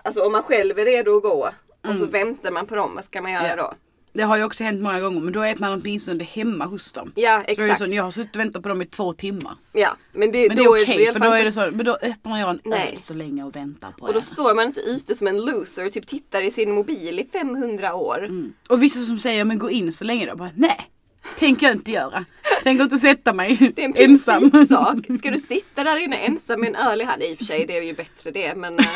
Alltså 0.02 0.20
om 0.26 0.32
man 0.32 0.42
själv 0.42 0.78
är 0.78 0.84
redo 0.84 1.16
att 1.16 1.22
gå 1.22 1.50
och 1.82 1.96
så 1.96 2.04
Mm. 2.04 2.10
väntar 2.10 2.50
man 2.50 2.66
på 2.66 2.74
dem, 2.74 2.94
vad 2.94 3.04
ska 3.04 3.22
man 3.22 3.32
göra 3.32 3.48
Ja. 3.48 3.56
då? 3.56 3.74
Det 4.18 4.24
har 4.24 4.36
ju 4.36 4.44
också 4.44 4.64
hänt 4.64 4.82
många 4.82 5.00
gånger 5.00 5.20
men 5.20 5.32
då 5.32 5.40
är 5.40 5.56
man 5.58 5.72
åtminstone 5.80 6.24
hemma 6.24 6.64
hos 6.66 6.92
dem. 6.92 7.12
Ja 7.14 7.42
Så 7.46 7.50
är 7.50 7.56
det 7.56 7.62
exakt. 7.62 7.78
så, 7.78 7.86
jag 7.86 8.02
har 8.02 8.10
suttit 8.10 8.36
och 8.36 8.40
väntat 8.40 8.62
på 8.62 8.68
dem 8.68 8.82
i 8.82 8.86
två 8.86 9.12
timmar. 9.12 9.56
Ja, 9.72 9.96
men 10.12 10.32
det, 10.32 10.48
Men 10.48 10.56
det 10.56 10.62
är 10.62 10.68
okej 10.68 11.08
alla 11.08 11.18
för 11.18 11.26
då 11.26 11.32
är 11.32 11.44
det 11.44 11.52
så, 11.52 11.68
men 11.72 11.86
då 11.86 11.98
öppnar 12.02 12.40
jag 12.40 12.50
en 12.50 12.60
Nej. 12.64 12.92
öl 12.92 13.02
så 13.02 13.14
länge 13.14 13.44
och 13.44 13.56
väntar 13.56 13.92
på 13.98 14.06
Och 14.06 14.12
då 14.12 14.18
er. 14.18 14.22
står 14.22 14.54
man 14.54 14.66
inte 14.66 14.80
ute 14.80 15.14
som 15.14 15.26
en 15.26 15.44
loser 15.44 15.86
och 15.86 15.92
typ 15.92 16.06
tittar 16.06 16.42
i 16.42 16.50
sin 16.50 16.72
mobil 16.72 17.20
i 17.20 17.28
500 17.32 17.94
år. 17.94 18.24
Mm. 18.24 18.52
Och 18.68 18.82
vissa 18.82 19.00
som 19.04 19.18
säger 19.18 19.44
men 19.44 19.58
gå 19.58 19.70
in 19.70 19.92
så 19.92 20.04
länge 20.04 20.26
då. 20.26 20.36
Bara, 20.36 20.50
nej, 20.54 20.90
tänker 21.38 21.66
jag 21.66 21.76
inte 21.76 21.90
göra. 21.90 22.24
Tänker 22.62 22.84
inte 22.84 22.98
sätta 22.98 23.32
mig 23.32 23.72
Det 23.76 23.84
är 23.84 23.88
en 23.88 24.10
ensam. 24.10 24.50
principsak. 24.50 25.18
Ska 25.18 25.30
du 25.30 25.40
sitta 25.40 25.84
där 25.84 26.04
inne 26.04 26.16
ensam 26.16 26.60
med 26.60 26.68
en 26.68 26.76
öl 26.76 27.00
i 27.00 27.04
hand? 27.04 27.22
I 27.22 27.34
och 27.34 27.38
för 27.38 27.44
sig, 27.44 27.64
det 27.66 27.78
är 27.78 27.82
ju 27.82 27.94
bättre 27.94 28.30
det 28.30 28.54
men... 28.54 28.78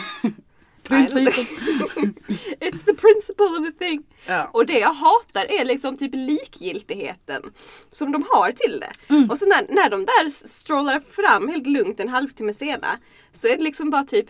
Principen. 0.82 1.32
It's 2.60 2.84
the 2.84 2.94
principle 2.94 3.46
of 3.60 3.68
a 3.68 3.72
thing. 3.78 4.02
Ja. 4.26 4.50
Och 4.52 4.66
det 4.66 4.78
jag 4.78 4.92
hatar 4.92 5.60
är 5.60 5.64
liksom 5.64 5.96
typ 5.96 6.14
likgiltigheten 6.14 7.42
som 7.90 8.12
de 8.12 8.24
har 8.30 8.52
till 8.52 8.80
det. 8.80 9.14
Mm. 9.14 9.30
Och 9.30 9.38
så 9.38 9.46
när, 9.46 9.74
när 9.74 9.90
de 9.90 10.04
där 10.04 10.28
strollar 10.28 11.02
fram 11.10 11.48
helt 11.48 11.66
lugnt 11.66 12.00
en 12.00 12.08
halvtimme 12.08 12.54
senare 12.54 12.98
så 13.32 13.48
är 13.48 13.56
det 13.56 13.62
liksom 13.62 13.90
bara 13.90 14.04
typ 14.04 14.26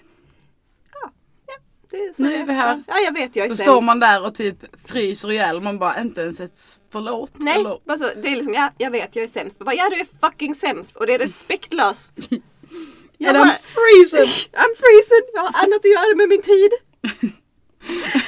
Ja, 0.93 1.11
ja 1.47 1.55
det 1.91 1.97
är 1.97 2.15
Nu 2.17 2.35
är 2.35 2.47
vi 2.47 2.53
här. 2.53 2.83
Ja, 2.87 2.95
jag 3.05 3.13
vet 3.13 3.37
jag 3.37 3.47
är 3.47 3.51
Då 3.51 3.57
står 3.57 3.81
man 3.81 4.01
där 4.01 4.27
och 4.27 4.35
typ 4.35 4.57
fryser 4.85 5.33
ihjäl. 5.33 5.61
Man 5.61 5.79
bara 5.79 6.01
inte 6.01 6.21
ens 6.21 6.41
ett 6.41 6.61
förlåt. 6.93 7.33
Nej, 7.35 7.55
Eller, 7.55 7.79
bara 7.85 7.99
så, 7.99 8.09
det 8.23 8.29
är 8.29 8.37
liksom 8.37 8.55
ja, 8.55 8.71
jag 8.79 8.91
vet 8.91 9.17
jag 9.17 9.23
är 9.23 9.29
sämst. 9.29 9.59
Bara, 9.59 9.75
ja 9.75 9.91
du 9.91 9.97
är 9.97 10.07
fucking 10.21 10.55
sämst 10.55 10.97
och 10.97 11.07
det 11.07 11.15
är 11.15 11.19
respektlöst. 11.27 12.19
Jag 13.25 13.35
bara, 13.35 13.45
I'm 13.45 13.59
freezing. 13.63 14.33
I'm 14.53 14.75
freezing, 14.83 15.27
jag 15.35 15.41
har 15.43 15.65
annat 15.65 15.79
att 15.79 15.91
göra 15.91 16.17
med 16.17 16.29
min 16.29 16.43
tid. 16.43 16.71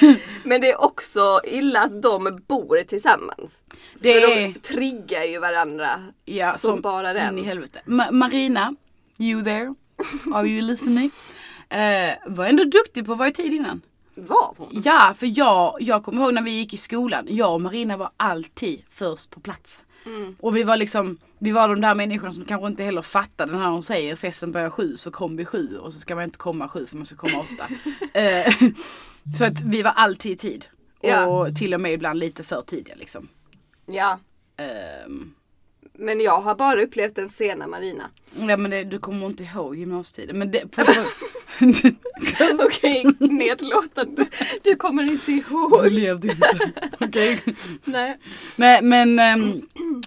Men 0.43 0.61
det 0.61 0.71
är 0.71 0.81
också 0.83 1.41
illa 1.43 1.79
att 1.81 2.01
de 2.01 2.39
bor 2.47 2.83
tillsammans. 2.83 3.63
Det 3.99 4.13
För 4.21 4.31
är- 4.31 4.47
de 4.47 4.53
triggar 4.59 5.23
ju 5.23 5.39
varandra. 5.39 5.89
Ja, 6.25 6.53
Som 6.53 6.81
bara 6.81 7.13
den. 7.13 7.37
In 7.37 7.43
i 7.43 7.47
helvete. 7.47 7.81
Ma- 7.85 8.11
Marina, 8.11 8.75
you 9.17 9.43
there? 9.43 9.75
Are 10.33 10.47
you 10.47 10.61
listening? 10.61 11.11
Eh, 11.69 12.13
var 12.25 12.45
ändå 12.45 12.63
duktig 12.63 13.05
på 13.05 13.11
att 13.11 13.17
vara 13.17 13.27
i 13.27 13.31
tid 13.33 13.53
innan. 13.53 13.81
Var 14.15 14.53
hon? 14.57 14.81
Ja, 14.85 15.13
för 15.17 15.39
jag, 15.39 15.77
jag 15.79 16.03
kommer 16.03 16.23
ihåg 16.23 16.33
när 16.33 16.41
vi 16.41 16.51
gick 16.51 16.73
i 16.73 16.77
skolan. 16.77 17.27
Jag 17.29 17.53
och 17.53 17.61
Marina 17.61 17.97
var 17.97 18.09
alltid 18.17 18.83
först 18.91 19.29
på 19.29 19.39
plats. 19.39 19.83
Mm. 20.05 20.35
Och 20.39 20.55
vi 20.55 20.63
var 20.63 20.77
liksom, 20.77 21.17
vi 21.39 21.51
var 21.51 21.69
de 21.69 21.81
där 21.81 21.95
människorna 21.95 22.31
som 22.31 22.45
kanske 22.45 22.67
inte 22.67 22.83
heller 22.83 23.01
fattade 23.01 23.57
när 23.57 23.69
hon 23.69 23.81
säger 23.81 24.15
festen 24.15 24.51
börjar 24.51 24.69
sju 24.69 24.95
så 24.95 25.11
kom 25.11 25.37
vi 25.37 25.45
sju 25.45 25.77
och 25.77 25.93
så 25.93 25.99
ska 25.99 26.15
man 26.15 26.23
inte 26.23 26.37
komma 26.37 26.67
sju 26.67 26.85
så 26.85 26.97
man 26.97 27.05
ska 27.05 27.15
komma 27.15 27.39
åtta. 27.39 27.67
Eh, 28.19 28.53
så 29.37 29.45
att 29.45 29.61
vi 29.61 29.81
var 29.81 29.91
alltid 29.91 30.31
i 30.31 30.35
tid. 30.35 30.65
Ja. 31.01 31.25
Och 31.25 31.55
till 31.55 31.73
och 31.73 31.81
med 31.81 31.93
ibland 31.93 32.19
lite 32.19 32.43
för 32.43 32.61
tidiga 32.61 32.95
liksom. 32.95 33.27
Ja. 33.85 34.19
Ehm, 34.57 35.33
Men 35.97 36.21
jag 36.21 36.41
har 36.41 36.55
bara 36.55 36.81
upplevt 36.81 37.15
den 37.15 37.29
sena 37.29 37.67
Marina. 37.67 38.09
ja 38.47 38.57
men 38.57 38.71
det, 38.71 38.83
du 38.83 38.99
kommer 38.99 39.25
inte 39.25 39.43
ihåg 39.43 39.75
gymnasietiden. 39.75 40.39
Men 40.39 40.51
det, 40.51 40.67
på, 40.75 40.83
Okej, 42.65 43.05
nedlåtande. 43.19 44.25
Du 44.63 44.75
kommer 44.75 45.03
inte 45.03 45.31
ihåg. 45.31 45.91
levde 45.91 46.27
inte. 46.27 46.71
Okej. 46.99 47.39
Nej. 47.85 48.19
Nej 48.55 48.81
men, 48.81 49.19
ehm, 49.19 49.61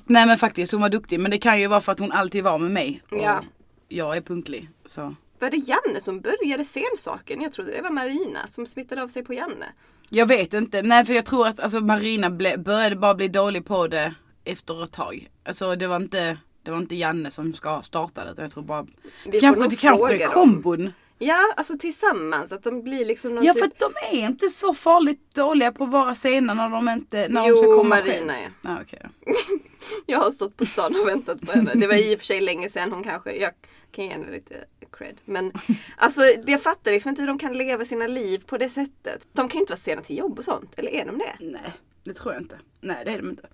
nej 0.07 0.27
men 0.27 0.39
faktiskt 0.39 0.73
hon 0.73 0.81
var 0.81 0.89
duktig. 0.89 1.21
Men 1.21 1.31
det 1.31 1.39
kan 1.39 1.61
ju 1.61 1.67
vara 1.67 1.81
för 1.81 1.93
att 1.93 1.99
hon 2.01 2.13
alltid 2.13 2.45
var 2.45 2.59
med 2.59 2.71
mig. 2.71 3.03
Och 3.11 3.19
Ja. 3.19 3.45
Jag 3.89 4.17
är 4.17 4.21
punktlig. 4.21 4.69
Så. 4.87 5.15
Var 5.39 5.51
det 5.51 5.57
Janne 5.57 6.01
som 6.01 6.21
började 6.21 6.65
sensaken? 6.65 7.41
Jag 7.41 7.53
trodde 7.53 7.71
det 7.73 7.83
var 7.83 7.91
Marina 7.91 8.47
som 8.49 8.67
smittade 8.67 9.03
av 9.03 9.09
sig 9.09 9.25
på 9.25 9.35
Janne. 9.35 9.67
Jag 10.11 10.27
vet 10.27 10.55
inte. 10.55 10.83
Nej 10.83 11.05
för 11.05 11.15
jag 11.15 11.25
tror 11.27 11.47
att 11.47 11.61
alltså, 11.61 11.81
Marina 11.81 12.31
ble, 12.31 12.59
började 12.59 12.97
bara 12.97 13.15
bli 13.15 13.29
dålig 13.29 13.65
på 13.65 13.87
det 13.89 14.15
efter 14.51 14.85
ett 14.85 14.93
tag. 14.93 15.29
Alltså 15.45 15.77
det 15.77 15.87
var 15.87 15.97
inte, 15.97 16.39
det 16.63 16.71
var 16.71 16.79
inte 16.79 16.97
Janne 16.97 17.31
som 17.31 17.53
ska 17.53 17.83
starta 17.83 18.25
det. 18.25 18.43
Jag 18.43 18.51
tror 18.53 18.63
bara, 18.63 18.87
Vi 19.27 19.41
kanske, 19.41 19.69
det 19.69 19.77
kanske 19.77 20.15
är 20.15 20.19
dem. 20.19 20.29
kombon. 20.33 20.93
Ja, 21.21 21.55
alltså 21.57 21.79
tillsammans. 21.79 22.53
Att 22.53 22.63
de 22.63 22.83
blir 22.83 23.05
liksom 23.05 23.35
någon 23.35 23.45
Ja 23.45 23.53
typ... 23.53 23.61
för 23.61 23.67
att 23.67 23.79
de 24.11 24.17
är 24.19 24.27
inte 24.27 24.49
så 24.49 24.75
farligt 24.75 25.35
dåliga 25.35 25.73
på 25.73 25.85
att 25.85 25.91
vara 25.91 26.15
sena 26.15 26.55
när 26.55 26.69
de 26.69 26.89
inte, 26.89 27.29
när 27.29 27.41
de 27.41 27.49
Jo, 27.49 27.57
ska 27.57 27.67
komma 27.77 27.89
Marina 27.89 28.33
själv. 28.33 28.45
är. 28.45 28.53
Ja, 28.63 28.79
okej 28.83 29.01
då. 29.05 29.33
Jag 30.07 30.19
har 30.19 30.31
stått 30.31 30.57
på 30.57 30.65
stan 30.67 30.97
och 31.03 31.09
väntat 31.09 31.41
på 31.41 31.53
henne. 31.53 31.73
Det 31.75 31.87
var 31.87 31.95
i 31.95 32.15
och 32.15 32.19
för 32.19 32.27
sig 32.27 32.41
länge 32.41 32.69
sedan 32.71 32.93
hon 32.93 33.05
kanske, 33.05 33.33
jag 33.33 33.51
kan 33.93 34.05
ge 34.05 34.11
henne 34.11 34.31
lite 34.31 34.55
cred. 34.93 35.17
Men 35.25 35.53
alltså 35.97 36.23
jag 36.47 36.63
fattar 36.63 36.91
liksom 36.93 37.09
inte 37.09 37.23
hur 37.23 37.27
de 37.29 37.39
kan 37.39 37.59
leva 37.59 37.85
sina 37.85 38.07
liv 38.07 38.43
på 38.47 38.59
det 38.59 38.69
sättet. 38.69 39.27
De 39.33 39.49
kan 39.49 39.59
ju 39.59 39.61
inte 39.63 39.73
vara 39.73 39.81
sena 39.81 40.03
till 40.03 40.19
jobb 40.19 40.39
och 40.39 40.45
sånt. 40.45 40.73
Eller 40.77 40.91
är 40.91 41.05
de 41.07 41.19
det? 41.19 41.33
Nej, 41.41 41.73
det 42.05 42.15
tror 42.15 42.33
jag 42.35 42.43
inte. 42.43 42.59
Nej 42.81 43.05
det 43.05 43.11
är 43.11 43.19
de 43.19 43.29
inte. 43.31 43.47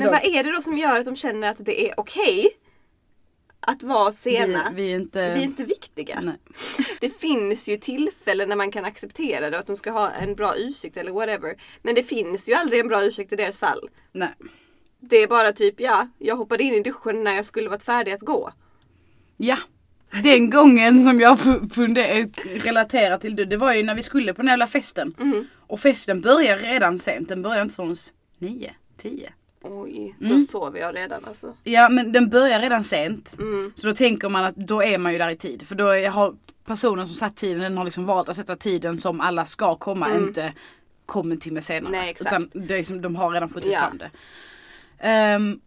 Men 0.00 0.10
vad 0.10 0.24
är 0.24 0.44
det 0.44 0.52
då 0.52 0.62
som 0.62 0.78
gör 0.78 0.98
att 0.98 1.04
de 1.04 1.16
känner 1.16 1.50
att 1.50 1.64
det 1.64 1.88
är 1.88 1.94
okej 2.00 2.48
att 3.60 3.82
vara 3.82 4.12
sena? 4.12 4.72
Vi, 4.74 4.82
vi 4.82 4.92
är 4.92 4.96
inte... 4.96 5.34
Vi 5.34 5.40
är 5.40 5.44
inte 5.44 5.64
viktiga. 5.64 6.20
Nej. 6.20 6.36
Det 7.00 7.10
finns 7.10 7.68
ju 7.68 7.76
tillfällen 7.76 8.48
när 8.48 8.56
man 8.56 8.70
kan 8.70 8.84
acceptera 8.84 9.50
det 9.50 9.56
och 9.56 9.60
att 9.60 9.66
de 9.66 9.76
ska 9.76 9.90
ha 9.90 10.10
en 10.10 10.34
bra 10.34 10.54
ursäkt 10.56 10.96
eller 10.96 11.12
whatever. 11.12 11.56
Men 11.82 11.94
det 11.94 12.02
finns 12.02 12.48
ju 12.48 12.54
aldrig 12.54 12.80
en 12.80 12.88
bra 12.88 13.02
ursäkt 13.02 13.32
i 13.32 13.36
deras 13.36 13.58
fall. 13.58 13.88
Nej. 14.12 14.34
Det 15.00 15.16
är 15.16 15.28
bara 15.28 15.52
typ, 15.52 15.80
ja, 15.80 16.08
jag 16.18 16.36
hoppade 16.36 16.62
in 16.62 16.74
i 16.74 16.82
duschen 16.82 17.24
när 17.24 17.36
jag 17.36 17.44
skulle 17.44 17.68
varit 17.68 17.82
färdig 17.82 18.12
att 18.12 18.20
gå. 18.20 18.52
Ja. 19.36 19.56
Den 20.22 20.50
gången 20.50 21.04
som 21.04 21.20
jag 21.20 21.38
relaterar 22.44 23.18
till 23.18 23.36
det, 23.36 23.44
det 23.44 23.56
var 23.56 23.74
ju 23.74 23.82
när 23.82 23.94
vi 23.94 24.02
skulle 24.02 24.34
på 24.34 24.42
den 24.42 24.48
jävla 24.48 24.66
festen. 24.66 25.14
Mm. 25.20 25.44
Och 25.66 25.80
festen 25.80 26.20
börjar 26.20 26.58
redan 26.58 26.98
sent, 26.98 27.28
den 27.28 27.42
börjar 27.42 27.62
inte 27.62 27.74
förrän 27.74 27.96
nio, 28.38 28.74
tio. 28.96 29.32
Oj, 29.70 30.14
då 30.18 30.26
Mm. 30.26 30.40
sover 30.42 30.80
jag 30.80 30.94
redan 30.96 31.24
alltså. 31.24 31.54
Ja 31.64 31.88
men 31.88 32.12
den 32.12 32.28
börjar 32.30 32.60
redan 32.60 32.84
sent. 32.84 33.36
Mm. 33.38 33.72
Så 33.76 33.86
då 33.86 33.94
tänker 33.94 34.28
man 34.28 34.44
att 34.44 34.56
då 34.56 34.82
är 34.82 34.98
man 34.98 35.12
ju 35.12 35.18
där 35.18 35.30
i 35.30 35.36
tid. 35.36 35.68
För 35.68 35.74
då 35.74 35.84
har 36.10 36.34
personen 36.64 37.06
som 37.06 37.16
satt 37.16 37.36
tiden, 37.36 37.60
den 37.62 37.76
har 37.78 37.84
liksom 37.84 38.06
valt 38.06 38.28
att 38.28 38.36
sätta 38.36 38.56
tiden 38.56 39.00
som 39.00 39.20
alla 39.20 39.44
ska 39.46 39.76
komma, 39.76 40.08
Mm. 40.10 40.28
inte 40.28 40.52
kom 41.06 41.32
en 41.32 41.38
timme 41.40 41.62
senare. 41.62 41.92
Nej, 41.92 42.10
exakt. 42.10 42.32
Utan 42.32 42.50
det 42.66 42.74
är 42.74 42.78
liksom, 42.78 43.00
de 43.02 43.16
har 43.16 43.30
redan 43.30 43.48
fått 43.48 43.64
Ja. 43.64 43.78
fram 43.80 43.98
det. 43.98 44.10
Ehm, 44.98 45.60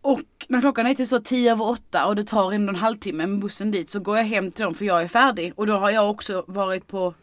och 0.00 0.20
när 0.48 0.60
klockan 0.60 0.86
är 0.86 0.94
typ 0.94 1.08
så 1.08 1.20
tio 1.20 1.52
över 1.52 1.68
åtta 1.68 2.06
och 2.06 2.16
det 2.16 2.24
tar 2.24 2.52
ändå 2.52 2.70
en 2.70 2.76
halvtimme 2.76 3.26
med 3.26 3.38
bussen 3.40 3.70
dit 3.70 3.90
så 3.90 4.00
går 4.00 4.16
jag 4.16 4.24
hem 4.24 4.50
till 4.50 4.64
dem 4.64 4.74
för 4.74 4.84
jag 4.84 5.02
är 5.02 5.08
färdig. 5.08 5.52
Och 5.56 5.66
då 5.66 5.74
har 5.74 5.90
jag 5.90 6.10
också 6.10 6.44
varit 6.46 6.86
på 6.86 7.14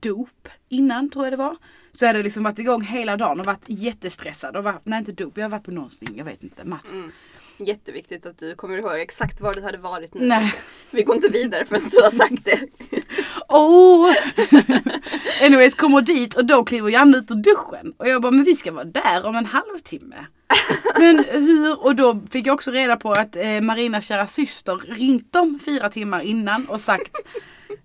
dop 0.00 0.48
innan 0.68 1.10
tror 1.10 1.26
jag 1.26 1.32
det 1.32 1.36
var. 1.36 1.56
Så 2.00 2.04
jag 2.04 2.08
hade 2.08 2.22
liksom 2.22 2.42
varit 2.42 2.58
igång 2.58 2.82
hela 2.82 3.16
dagen 3.16 3.40
och 3.40 3.46
varit 3.46 3.64
jättestressad. 3.66 4.56
Och 4.56 4.64
varit, 4.64 4.86
nej 4.86 4.98
inte 4.98 5.12
dop, 5.12 5.38
jag 5.38 5.44
har 5.44 5.50
varit 5.50 5.64
på 5.64 5.70
någonting, 5.70 6.08
jag 6.16 6.24
vet 6.24 6.42
inte, 6.42 6.64
match. 6.64 6.88
Mm. 6.90 7.12
Jätteviktigt 7.58 8.26
att 8.26 8.38
du 8.38 8.54
kommer 8.54 8.78
ihåg 8.78 9.00
exakt 9.00 9.40
var 9.40 9.54
du 9.54 9.62
hade 9.62 9.78
varit 9.78 10.14
nu. 10.14 10.26
Nej. 10.26 10.54
Vi 10.90 11.02
går 11.02 11.16
inte 11.16 11.28
vidare 11.28 11.64
förrän 11.64 11.82
du 11.90 12.02
har 12.02 12.10
sagt 12.10 12.44
det. 12.44 12.60
Oh! 13.48 14.14
Anyways, 15.42 15.74
kommer 15.74 16.02
dit 16.02 16.34
och 16.34 16.44
då 16.44 16.64
kliver 16.64 16.90
Janne 16.90 17.18
ut 17.18 17.30
ur 17.30 17.34
duschen. 17.34 17.94
Och 17.96 18.08
jag 18.08 18.22
bara, 18.22 18.32
men 18.32 18.44
vi 18.44 18.54
ska 18.54 18.72
vara 18.72 18.84
där 18.84 19.26
om 19.26 19.36
en 19.36 19.46
halvtimme. 19.46 20.26
Men 20.98 21.24
hur? 21.28 21.84
Och 21.84 21.96
då 21.96 22.20
fick 22.30 22.46
jag 22.46 22.54
också 22.54 22.70
reda 22.70 22.96
på 22.96 23.12
att 23.12 23.36
eh, 23.36 23.60
Marinas 23.60 24.06
kära 24.06 24.26
syster 24.26 24.76
ringt 24.76 25.32
dem 25.32 25.58
fyra 25.64 25.90
timmar 25.90 26.20
innan 26.20 26.66
och 26.66 26.80
sagt 26.80 27.16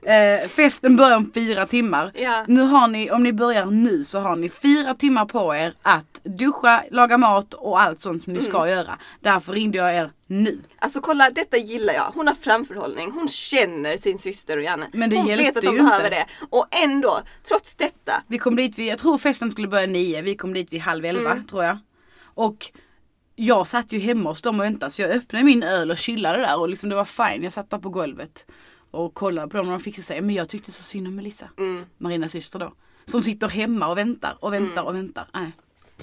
eh, 0.01 0.47
festen 0.47 0.95
börjar 0.95 1.15
om 1.17 1.31
fyra 1.33 1.65
timmar. 1.65 2.11
Ja. 2.15 2.45
Nu 2.47 2.61
har 2.61 2.87
ni, 2.87 3.11
om 3.11 3.23
ni 3.23 3.33
börjar 3.33 3.65
nu 3.65 4.03
så 4.03 4.19
har 4.19 4.35
ni 4.35 4.49
fyra 4.49 4.93
timmar 4.93 5.25
på 5.25 5.55
er 5.55 5.73
att 5.81 6.19
duscha, 6.23 6.83
laga 6.91 7.17
mat 7.17 7.53
och 7.53 7.81
allt 7.81 7.99
sånt 7.99 8.23
som 8.23 8.33
ni 8.33 8.39
ska 8.39 8.57
Mm. 8.57 8.69
göra. 8.69 8.97
Därför 9.19 9.53
ringde 9.53 9.77
jag 9.77 9.95
er 9.95 10.11
nu. 10.27 10.59
Alltså 10.79 11.01
kolla, 11.01 11.29
detta 11.29 11.57
gillar 11.57 11.93
jag. 11.93 12.11
Hon 12.15 12.27
har 12.27 12.33
framförhållning. 12.35 13.11
Hon 13.11 13.27
känner 13.27 13.97
sin 13.97 14.17
syster 14.17 14.57
och 14.57 14.63
Janne. 14.63 14.87
Men 14.93 15.09
det 15.09 15.15
Hon 15.17 15.27
vet 15.27 15.57
att 15.57 15.63
de 15.63 15.75
behöver 15.77 16.05
inte. 16.05 16.09
det. 16.09 16.25
Och 16.49 16.67
ändå, 16.83 17.19
trots 17.47 17.75
detta. 17.75 18.13
Vi 18.27 18.37
kom 18.37 18.55
dit 18.55 18.79
vid, 18.79 18.87
jag 18.87 18.99
tror 18.99 19.17
festen 19.17 19.51
skulle 19.51 19.67
börja 19.67 19.87
nio, 19.87 20.21
vi 20.21 20.35
kom 20.35 20.53
dit 20.53 20.73
vid 20.73 20.81
halv 20.81 21.05
elva 21.05 21.31
Mm. 21.31 21.47
tror 21.47 21.63
jag. 21.63 21.77
Och 22.23 22.71
jag 23.35 23.67
satt 23.67 23.91
ju 23.91 23.99
hemma 23.99 24.29
hos 24.29 24.41
dem 24.41 24.59
och 24.59 24.65
väntade 24.65 24.89
så 24.91 25.01
jag 25.01 25.11
öppnade 25.11 25.45
min 25.45 25.63
öl 25.63 25.91
och 25.91 25.97
chillade 25.97 26.37
där 26.37 26.59
och 26.59 26.69
liksom 26.69 26.89
det 26.89 26.95
var 26.95 27.05
fine. 27.05 27.43
Jag 27.43 27.53
satt 27.53 27.69
där 27.69 27.77
på 27.77 27.89
golvet 27.89 28.45
och 28.95 29.13
kollade 29.13 29.47
på 29.47 29.57
dem 29.57 29.65
när 29.65 29.73
de 29.73 29.79
fixade 29.79 30.03
sig. 30.03 30.21
Men 30.21 30.35
jag 30.35 30.49
tyckte 30.49 30.71
så 30.71 30.83
synd 30.83 31.07
om 31.07 31.15
Melissa, 31.15 31.49
Mm. 31.57 31.85
Marinas 31.97 32.31
syster 32.31 32.59
då. 32.59 32.73
Som 33.05 33.23
sitter 33.23 33.47
hemma 33.47 33.87
och 33.87 33.97
väntar 33.97 34.37
och 34.39 34.53
väntar 34.53 34.83
och 34.83 34.95
väntar. 34.95 35.27
Nej. 35.33 35.51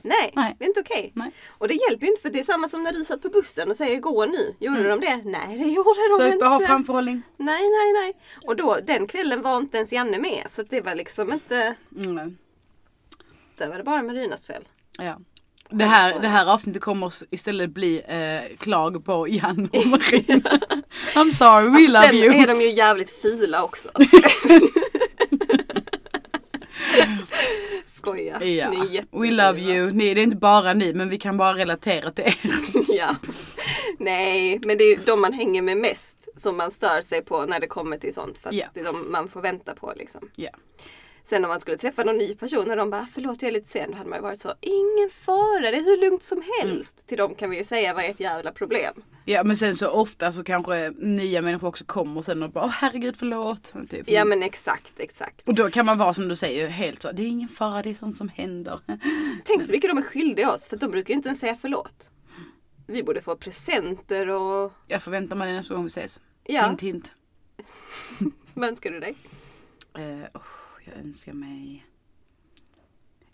Nej, 0.03 0.33
Nej. 0.37 0.57
det 0.59 0.65
är 0.65 0.69
inte 0.69 0.81
okej. 0.81 1.13
Nej. 1.15 1.31
Och 1.59 1.69
det 1.69 1.75
hjälper 1.75 2.07
ju 2.07 2.11
inte 2.11 2.23
för 2.23 2.31
det 2.31 2.39
är 2.39 2.43
samma 2.43 2.69
som 2.69 2.83
när 2.83 2.93
du 2.93 3.05
satt 3.05 3.23
på 3.23 3.29
bussen 3.29 3.71
och 3.71 3.77
säger 3.77 4.01
gå 4.01 4.27
nu. 4.27 4.55
Gjorde 4.61 4.89
de 4.89 5.01
det? 5.01 5.17
Nej 5.25 5.59
det 5.59 5.65
gjorde 5.65 5.89
de 6.11 6.17
Så 6.17 6.27
inte. 6.27 6.47
att 6.47 6.61
ha 6.61 6.67
framförhållning. 6.67 7.23
Nej, 7.37 7.63
nej, 7.63 7.93
nej. 7.93 8.13
Och 8.47 8.57
då, 8.57 8.79
den 8.87 9.07
kvällen 9.07 9.43
var 9.43 9.57
inte 9.57 9.77
ens 9.77 9.93
Janne 9.93 10.19
med. 10.19 10.45
Så 10.47 10.63
det 10.63 10.81
var 10.81 10.95
liksom 10.95 11.33
inte, 11.33 11.75
Mm. 11.99 12.37
det 13.59 13.67
var 13.67 13.77
det 13.79 13.85
bara 13.85 14.03
Marinas 14.03 14.43
fel. 14.43 14.69
Ja. 14.99 15.19
Det 15.71 15.85
här, 15.85 16.21
det 16.21 16.29
här 16.29 16.47
avsnittet 16.47 16.83
kommer 16.83 17.13
istället 17.35 17.71
bli 17.71 18.03
eh, 18.09 18.57
klag 18.57 19.05
på 19.05 19.29
Jan 19.29 19.69
och 19.73 19.87
Marina. 19.91 20.61
I'm 21.15 21.31
sorry, 21.33 21.69
we 21.69 21.77
Alltså, 21.77 21.93
love 21.93 22.07
sen 22.07 22.17
you. 22.17 22.35
är 22.43 22.47
de 22.47 22.61
ju 22.61 22.71
jävligt 22.71 23.23
fula 23.23 23.63
också. 23.65 23.89
Skoja. 27.87 28.45
Ja, 28.45 28.71
Ni 28.71 28.77
är 28.81 28.85
jättefina. 28.91 29.23
we 29.23 29.31
love 29.31 29.61
you. 29.61 29.91
Ni, 29.91 30.15
det 30.15 30.21
är 30.21 30.23
inte 30.23 30.37
bara 30.37 30.75
ni 30.75 30.95
men 30.95 31.09
vi 31.09 31.19
kan 31.19 31.37
bara 31.37 31.55
relatera 31.55 32.11
till 32.11 32.25
er. 32.25 32.37
ja. 32.89 33.17
Nej, 33.99 34.61
men 34.65 34.79
det 34.79 34.85
är 34.85 35.01
de 35.07 35.21
man 35.21 35.33
hänger 35.33 35.63
med 35.63 35.77
mest 35.79 36.29
som 36.37 36.57
man 36.57 36.71
stör 36.71 37.01
sig 37.01 37.23
på 37.25 37.47
när 37.47 37.61
det 37.61 37.67
kommer 37.67 37.97
till 37.99 38.15
sånt. 38.15 38.39
För 38.39 38.49
att 38.49 38.55
Ja. 38.55 38.67
det 38.75 38.81
är 38.81 38.85
de 38.85 39.13
man 39.13 39.29
får 39.29 39.41
vänta 39.41 39.75
på 39.75 39.93
liksom. 39.97 40.29
Ja. 40.37 40.51
Sen 41.25 41.45
om 41.45 41.49
man 41.49 41.61
skulle 41.61 41.76
träffa 41.76 42.05
någon 42.05 42.17
ny 42.19 42.35
person 42.35 42.71
och 42.71 42.76
de 42.76 42.91
bara 42.91 43.07
förlåt 43.12 43.43
jag 43.43 43.49
är 43.49 43.52
lite 43.52 43.69
sen. 43.69 43.91
Då 43.91 43.97
hade 43.97 44.11
man 44.11 44.19
ju 44.19 44.23
varit 44.23 44.41
så 44.41 44.55
ingen 44.61 45.11
fara, 45.11 45.61
det 45.71 45.76
är 45.76 45.85
hur 45.85 45.97
lugnt 46.00 46.23
som 46.23 46.43
helst. 46.61 46.97
Mm. 46.99 47.05
Till 47.07 47.19
dem 47.19 47.35
kan 47.35 47.50
vi 47.50 47.57
ju 47.57 47.64
säga 47.64 47.95
vad 47.95 48.05
är 48.05 48.11
ert 48.11 48.21
jävla 48.21 48.52
problem. 48.52 48.95
ja 49.25 49.45
men 49.45 49.57
sen 49.57 49.76
så 49.76 49.88
ofta 49.88 50.33
så 50.33 50.45
kanske 50.45 50.91
nya 50.91 51.43
människor 51.43 51.69
också 51.69 51.85
kommer 51.85 52.23
sen 52.23 52.43
och 52.43 52.50
bara 52.50 52.67
herregud 52.67 53.17
förlåt. 53.17 53.73
Typ. 53.91 54.11
Ja 54.11 54.25
men 54.25 54.43
exakt, 54.43 54.93
exakt. 55.00 55.49
Och 55.49 55.55
då 55.55 55.71
kan 55.71 55.87
man 55.87 55.99
vara 55.99 56.14
som 56.14 56.29
du 56.29 56.37
säger 56.37 56.69
helt 56.69 57.02
så, 57.02 57.12
det 57.12 57.23
är 57.23 57.26
ingen 57.26 57.49
fara, 57.49 57.83
det 57.83 57.91
är 57.91 57.95
sånt 57.95 58.17
som 58.17 58.29
händer. 58.29 58.81
Tänk 59.45 59.62
så 59.62 59.73
mycket 59.73 59.91
de 59.91 59.99
är 59.99 60.02
skyldiga 60.02 60.52
oss 60.52 60.69
för 60.69 60.76
de 60.76 60.91
brukar 60.91 61.14
ju 61.14 61.17
inte 61.17 61.29
ens 61.29 61.41
säga 61.41 61.57
förlåt. 61.61 62.11
Vi 62.87 63.02
borde 63.02 63.21
få 63.21 63.37
presenter 63.37 64.31
och 64.31 64.73
Jag 64.87 65.02
förväntar 65.02 65.37
mig 65.37 65.49
det 65.50 65.57
nästa 65.57 65.75
gång 65.75 65.85
vi 65.85 65.88
ses. 65.88 66.21
ja, 66.45 66.67
Hint 66.69 66.81
hint. 66.81 67.12
vad 68.55 68.69
önskar 68.69 68.91
du 68.91 69.00
dig? 69.00 69.14
Eh, 69.99 70.26
åh, 70.35 70.41
jag 70.85 70.95
önskar 70.97 71.33
mig 71.33 71.87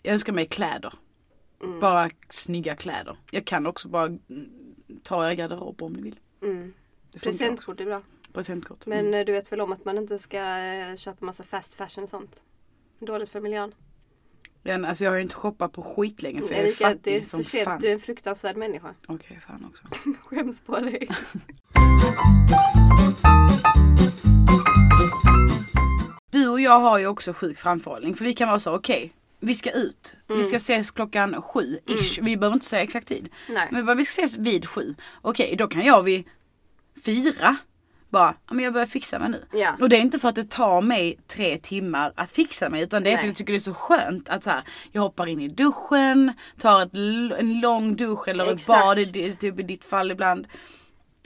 Jag 0.01 0.13
önskar 0.13 0.33
mig 0.33 0.45
kläder. 0.45 0.93
Mm. 1.63 1.79
Bara 1.79 2.09
snygga 2.29 2.75
kläder. 2.75 3.17
Jag 3.31 3.45
kan 3.45 3.67
också 3.67 3.87
bara 3.89 4.05
mm, 4.05 4.49
ta 5.03 5.25
era 5.25 5.35
garderober 5.35 5.85
om 5.85 5.93
ni 5.93 6.01
vill. 6.01 6.19
Mm. 6.41 6.73
Presentkort 7.21 7.79
är 7.79 7.85
bra. 7.85 8.01
Presentkort. 8.33 8.85
Men 8.85 8.99
Mm. 8.99 9.13
eh, 9.13 9.25
du 9.25 9.31
vet 9.31 9.51
väl 9.51 9.61
om 9.61 9.71
att 9.71 9.85
man 9.85 9.97
inte 9.97 10.19
ska 10.19 10.57
eh, 10.57 10.95
köpa 10.95 11.25
massa 11.25 11.43
fast 11.43 11.73
fashion 11.73 12.03
och 12.03 12.09
sånt? 12.09 12.43
Dåligt 12.99 13.29
för 13.29 13.41
miljön. 13.41 13.75
Men, 14.63 14.85
alltså 14.85 15.03
jag 15.03 15.11
har 15.11 15.15
ju 15.15 15.21
inte 15.23 15.35
shoppat 15.35 15.73
på 15.73 15.81
skitlänge 15.81 16.41
för 16.41 16.49
jag 16.53 16.59
är 16.59 16.63
Erika, 16.65 16.85
det 16.87 16.91
är 16.91 16.95
fattig 16.95 17.25
som 17.25 17.43
sent. 17.43 17.63
fan. 17.65 17.79
Du 17.81 17.87
är 17.87 17.93
en 17.93 17.99
fruktansvärd 17.99 18.57
människa. 18.57 18.95
Okej, 19.07 19.39
fan 19.47 19.65
också. 19.65 19.83
Skäms 20.21 20.61
på 20.61 20.79
dig. 20.79 21.09
Du 26.31 26.47
och 26.47 26.61
jag 26.61 26.79
har 26.79 26.97
ju 26.97 27.07
också 27.07 27.33
sjuk 27.33 27.57
framförhållning 27.59 28.15
för 28.15 28.25
vi 28.25 28.33
kan 28.33 28.47
vara 28.47 28.59
så 28.59 28.75
okej. 28.75 29.13
vi 29.41 29.55
ska 29.55 29.71
ut. 29.71 30.15
Vi 30.27 30.33
Mm. 30.33 30.45
ska 30.45 30.55
ses 30.55 30.91
klockan 30.91 31.41
sju 31.41 31.79
ish. 31.85 32.19
Vi 32.21 32.37
behöver 32.37 32.53
inte 32.53 32.65
säga 32.65 32.83
exakt 32.83 33.07
tid. 33.07 33.29
Nej. 33.49 33.67
Men 33.71 33.85
bara, 33.85 33.95
vi 33.95 34.05
ska 34.05 34.21
ses 34.21 34.37
vid 34.37 34.67
sju. 34.69 34.95
Okej, 35.21 35.55
då 35.55 35.67
kan 35.67 35.85
jag 35.85 36.03
vid 36.03 36.23
fyra 37.05 37.55
bara, 38.09 38.35
men 38.51 38.59
jag 38.65 38.73
börjar 38.73 38.87
fixa 38.87 39.19
mig 39.19 39.29
nu. 39.29 39.45
Ja. 39.59 39.75
Och 39.79 39.89
det 39.89 39.97
är 39.97 40.01
inte 40.01 40.19
för 40.19 40.29
att 40.29 40.35
det 40.35 40.49
tar 40.49 40.81
mig 40.81 41.19
tre 41.27 41.57
timmar 41.57 42.13
att 42.15 42.31
fixa 42.31 42.69
mig 42.69 42.81
utan 42.83 43.03
det 43.03 43.11
är 43.11 43.17
för 43.17 43.23
att 43.23 43.27
jag 43.27 43.35
tycker 43.35 43.53
det 43.53 43.57
är 43.57 43.59
så 43.59 43.73
skönt 43.73 44.29
att 44.29 44.43
så 44.43 44.49
här, 44.49 44.63
jag 44.91 45.01
hoppar 45.01 45.27
in 45.27 45.41
i 45.41 45.47
duschen, 45.47 46.33
tar 46.59 46.81
ett, 46.81 46.93
en 47.39 47.59
lång 47.59 47.95
dusch 47.95 48.27
eller 48.27 48.43
ett 48.43 48.53
Exakt. 48.53 48.81
bad 48.81 48.99
i, 48.99 49.35
typ 49.35 49.59
i 49.59 49.63
ditt 49.63 49.83
fall 49.83 50.11
ibland. 50.11 50.47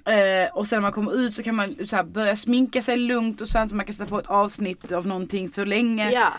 Eh, 0.06 0.58
och 0.58 0.68
sen 0.68 0.78
när 0.78 0.82
man 0.82 0.92
kommer 0.92 1.14
ut 1.14 1.36
så 1.36 1.44
kan 1.44 1.56
man 1.56 1.76
så 1.88 1.96
här, 1.96 2.04
börja 2.04 2.36
sminka 2.36 2.82
sig 2.82 2.98
lugnt 2.98 3.42
och 3.42 3.48
sen 3.48 3.70
så 3.70 3.76
man 3.76 3.86
kan 3.86 3.96
sätta 3.96 4.10
på 4.10 4.20
ett 4.20 4.28
avsnitt 4.28 4.92
av 4.92 5.08
någonting 5.08 5.50
så 5.50 5.66
länge. 5.66 6.12
Yeah. 6.12 6.34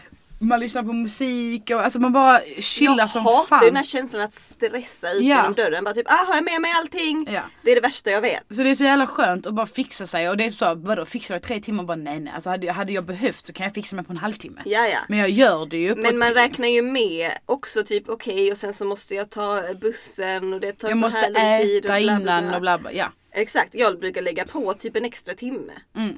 Man 0.45 0.61
lyssnar 0.61 0.83
på 0.83 0.93
musik 0.93 1.71
och 1.71 1.81
alltså 1.85 1.99
man 2.01 2.13
bara 2.13 2.41
chillar 2.61 2.99
jag 2.99 3.11
som 3.11 3.25
hatar 3.25 3.47
fan. 3.47 3.65
den 3.65 3.77
här 3.77 3.83
känslan 3.85 4.23
att 4.23 4.35
stressa 4.35 5.11
ut 5.13 5.21
Ja. 5.23 5.37
genom 5.37 5.55
dörren. 5.55 5.85
Bara 5.85 5.95
typ, 5.95 6.07
ah, 6.11 6.25
har 6.27 6.35
jag 6.35 6.45
med 6.45 6.61
mig 6.61 6.73
allting? 6.77 7.27
Ja. 7.31 7.41
Det 7.63 7.71
är 7.71 7.75
det 7.75 7.81
värsta 7.81 8.11
jag 8.11 8.21
vet. 8.21 8.43
Så 8.51 8.63
det 8.63 8.71
är 8.71 8.75
så 8.75 8.85
jävla 8.85 9.07
skönt 9.07 9.47
att 9.47 9.55
bara 9.55 9.67
fixa 9.67 10.07
sig 10.07 10.29
och 10.31 10.37
det 10.37 10.45
är 10.45 10.51
så, 10.51 10.75
vadå 10.75 11.07
fixar 11.07 11.35
jag 11.35 11.41
i 11.41 11.45
tre 11.45 11.61
timmar? 11.61 11.85
Bara 11.85 11.97
nej 11.97 12.21
nej. 12.21 12.33
Alltså 12.35 12.51
hade, 12.51 12.73
hade 12.73 12.93
jag 12.93 13.05
behövt 13.05 13.47
så 13.47 13.53
kan 13.53 13.65
jag 13.65 13.75
fixa 13.75 13.97
mig 13.97 14.05
på 14.05 14.13
en 14.13 14.19
halvtimme. 14.19 14.63
Ja, 14.65 14.87
ja. 14.87 14.99
Men 15.09 15.19
jag 15.19 15.31
gör 15.31 15.67
det 15.67 15.77
ju 15.77 15.95
på 15.95 16.01
Men 16.01 16.19
man 16.19 16.33
tre. 16.33 16.43
räknar 16.43 16.69
ju 16.69 16.83
med 16.83 17.31
också 17.47 17.85
typ 17.85 18.09
okej 18.09 18.51
och 18.53 18.59
sen 18.59 18.75
så 18.75 18.85
måste 18.85 19.15
jag 19.15 19.31
ta 19.31 19.63
bussen 19.81 20.53
och 20.53 20.61
det 20.61 20.73
tar 20.73 20.89
Jag 20.89 20.99
så 20.99 21.05
måste 21.07 21.21
här 21.21 21.31
lång 21.59 21.67
tid. 21.69 21.85
äta 21.87 21.95
och 21.95 22.01
bla, 22.03 22.15
bla, 22.21 22.39
innan 22.39 22.55
och 22.55 22.61
bla 22.61 22.79
bla. 22.79 22.93
Ja. 22.93 23.13
Exakt, 23.33 23.75
jag 23.75 24.01
brukar 24.01 24.23
lägga 24.23 24.45
på 24.47 24.75
typ 24.75 24.97
en 24.97 25.05
extra 25.05 25.35
timme. 25.35 25.73
Mm. 25.97 26.15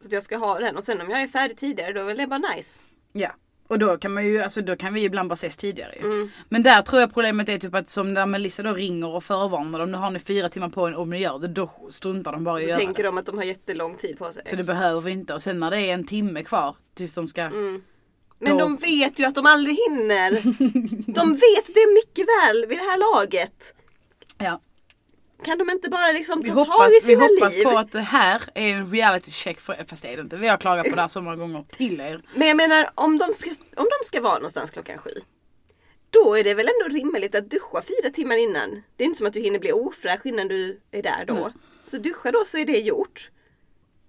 Så 0.00 0.06
att 0.06 0.12
jag 0.12 0.22
ska 0.22 0.36
ha 0.36 0.58
den 0.58 0.76
och 0.76 0.84
sen 0.84 1.00
om 1.00 1.10
jag 1.10 1.20
är 1.20 1.26
färdig 1.28 1.56
tidigare 1.56 1.92
då 1.92 2.08
är 2.08 2.14
det 2.14 2.26
bara 2.26 2.38
nice. 2.56 2.82
ja. 3.12 3.28
Och 3.70 3.78
då 3.78 3.96
kan 3.98 4.14
man 4.14 4.26
ju, 4.26 4.38
alltså 4.42 4.62
då 4.62 4.76
kan 4.76 4.94
vi 4.94 5.04
ibland 5.04 5.28
bara 5.28 5.34
ses 5.34 5.56
tidigare 5.56 5.94
ju. 6.00 6.06
Mm. 6.06 6.30
Men 6.48 6.62
där 6.62 6.82
tror 6.82 7.00
jag 7.00 7.14
problemet 7.14 7.48
är 7.48 7.58
typ 7.58 7.74
att 7.74 7.90
som 7.90 8.14
när 8.14 8.26
Melissa 8.26 8.62
då 8.62 8.72
ringer 8.72 9.08
och 9.08 9.24
förvarnar 9.24 9.78
dem, 9.78 9.90
nu 9.92 9.98
har 9.98 10.10
ni 10.10 10.18
fyra 10.18 10.48
timmar 10.48 10.68
på 10.68 10.88
er 10.88 10.96
om 10.96 11.10
ni 11.10 11.18
gör 11.18 11.38
det, 11.38 11.48
då 11.48 11.70
struntar 11.90 12.32
de 12.32 12.44
bara 12.44 12.60
i 12.60 12.64
att 12.64 12.68
göra 12.68 12.78
tänker 12.78 13.02
det. 13.02 13.08
de 13.08 13.18
att 13.18 13.26
de 13.26 13.36
har 13.38 13.44
jättelång 13.44 13.96
tid 13.96 14.18
på 14.18 14.32
sig. 14.32 14.42
Så 14.46 14.56
det 14.56 14.64
behöver 14.64 15.00
vi 15.00 15.10
inte. 15.10 15.34
Och 15.34 15.42
sen 15.42 15.60
när 15.60 15.70
det 15.70 15.78
är 15.80 15.94
en 15.94 16.04
timme 16.06 16.44
kvar 16.44 16.76
tills 16.94 17.14
de 17.14 17.28
ska 17.28 17.42
Mm. 17.42 17.82
Men 18.38 18.52
Då- 18.52 18.58
de 18.58 18.76
vet 18.76 19.18
ju 19.18 19.24
att 19.24 19.34
de 19.34 19.46
aldrig 19.46 19.76
hinner. 19.88 20.30
De 21.14 21.32
vet 21.32 21.66
det 21.74 21.94
mycket 21.94 22.26
väl 22.42 22.66
vid 22.66 22.78
det 22.78 22.82
här 22.82 23.20
laget. 23.20 23.74
Ja. 24.38 24.60
Kan 25.44 25.58
de 25.58 25.70
inte 25.70 25.90
bara 25.90 26.12
liksom 26.12 26.40
Vi 26.42 26.48
ta 26.48 26.54
tag 26.54 26.64
hoppas, 26.64 26.88
i 26.88 27.06
vi 27.06 27.12
sina 27.14 27.22
hoppas 27.24 27.54
liv? 27.54 27.62
på 27.64 27.78
att 27.78 27.92
det 27.92 28.00
här 28.00 28.42
är 28.54 28.68
en 28.74 28.90
reality 28.90 29.30
check 29.30 29.60
för 29.60 29.72
er, 29.72 29.84
fast 29.88 30.02
det 30.02 30.08
är 30.08 30.16
det 30.16 30.22
inte. 30.22 30.36
Vi 30.36 30.48
har 30.48 30.56
klagat 30.56 30.88
på 30.90 30.94
det 30.94 31.00
här 31.00 31.08
så 31.08 31.20
många 31.20 31.36
gånger 31.36 31.64
till 31.70 32.00
er. 32.00 32.20
Men 32.34 32.48
jag 32.48 32.56
menar 32.56 32.86
om 32.94 33.18
de, 33.18 33.32
ska, 33.34 33.50
om 33.76 33.86
de 34.00 34.06
ska 34.06 34.20
vara 34.20 34.34
någonstans 34.34 34.70
klockan 34.70 34.98
sju. 34.98 35.10
Då 36.10 36.34
är 36.38 36.44
det 36.44 36.54
väl 36.54 36.68
ändå 36.68 36.96
rimligt 36.98 37.34
att 37.34 37.50
duscha 37.50 37.82
fyra 37.82 38.10
timmar 38.10 38.36
innan. 38.36 38.82
Det 38.96 39.04
är 39.04 39.06
inte 39.06 39.18
som 39.18 39.26
att 39.26 39.32
du 39.32 39.40
hinner 39.40 39.58
bli 39.58 39.72
ofräsch 39.72 40.26
innan 40.26 40.48
du 40.48 40.80
är 40.90 41.02
där 41.02 41.24
då. 41.26 41.34
Nej. 41.34 41.52
Så 41.84 41.98
duscha 41.98 42.30
då 42.30 42.44
så 42.46 42.58
är 42.58 42.64
det 42.64 42.78
gjort. 42.78 43.30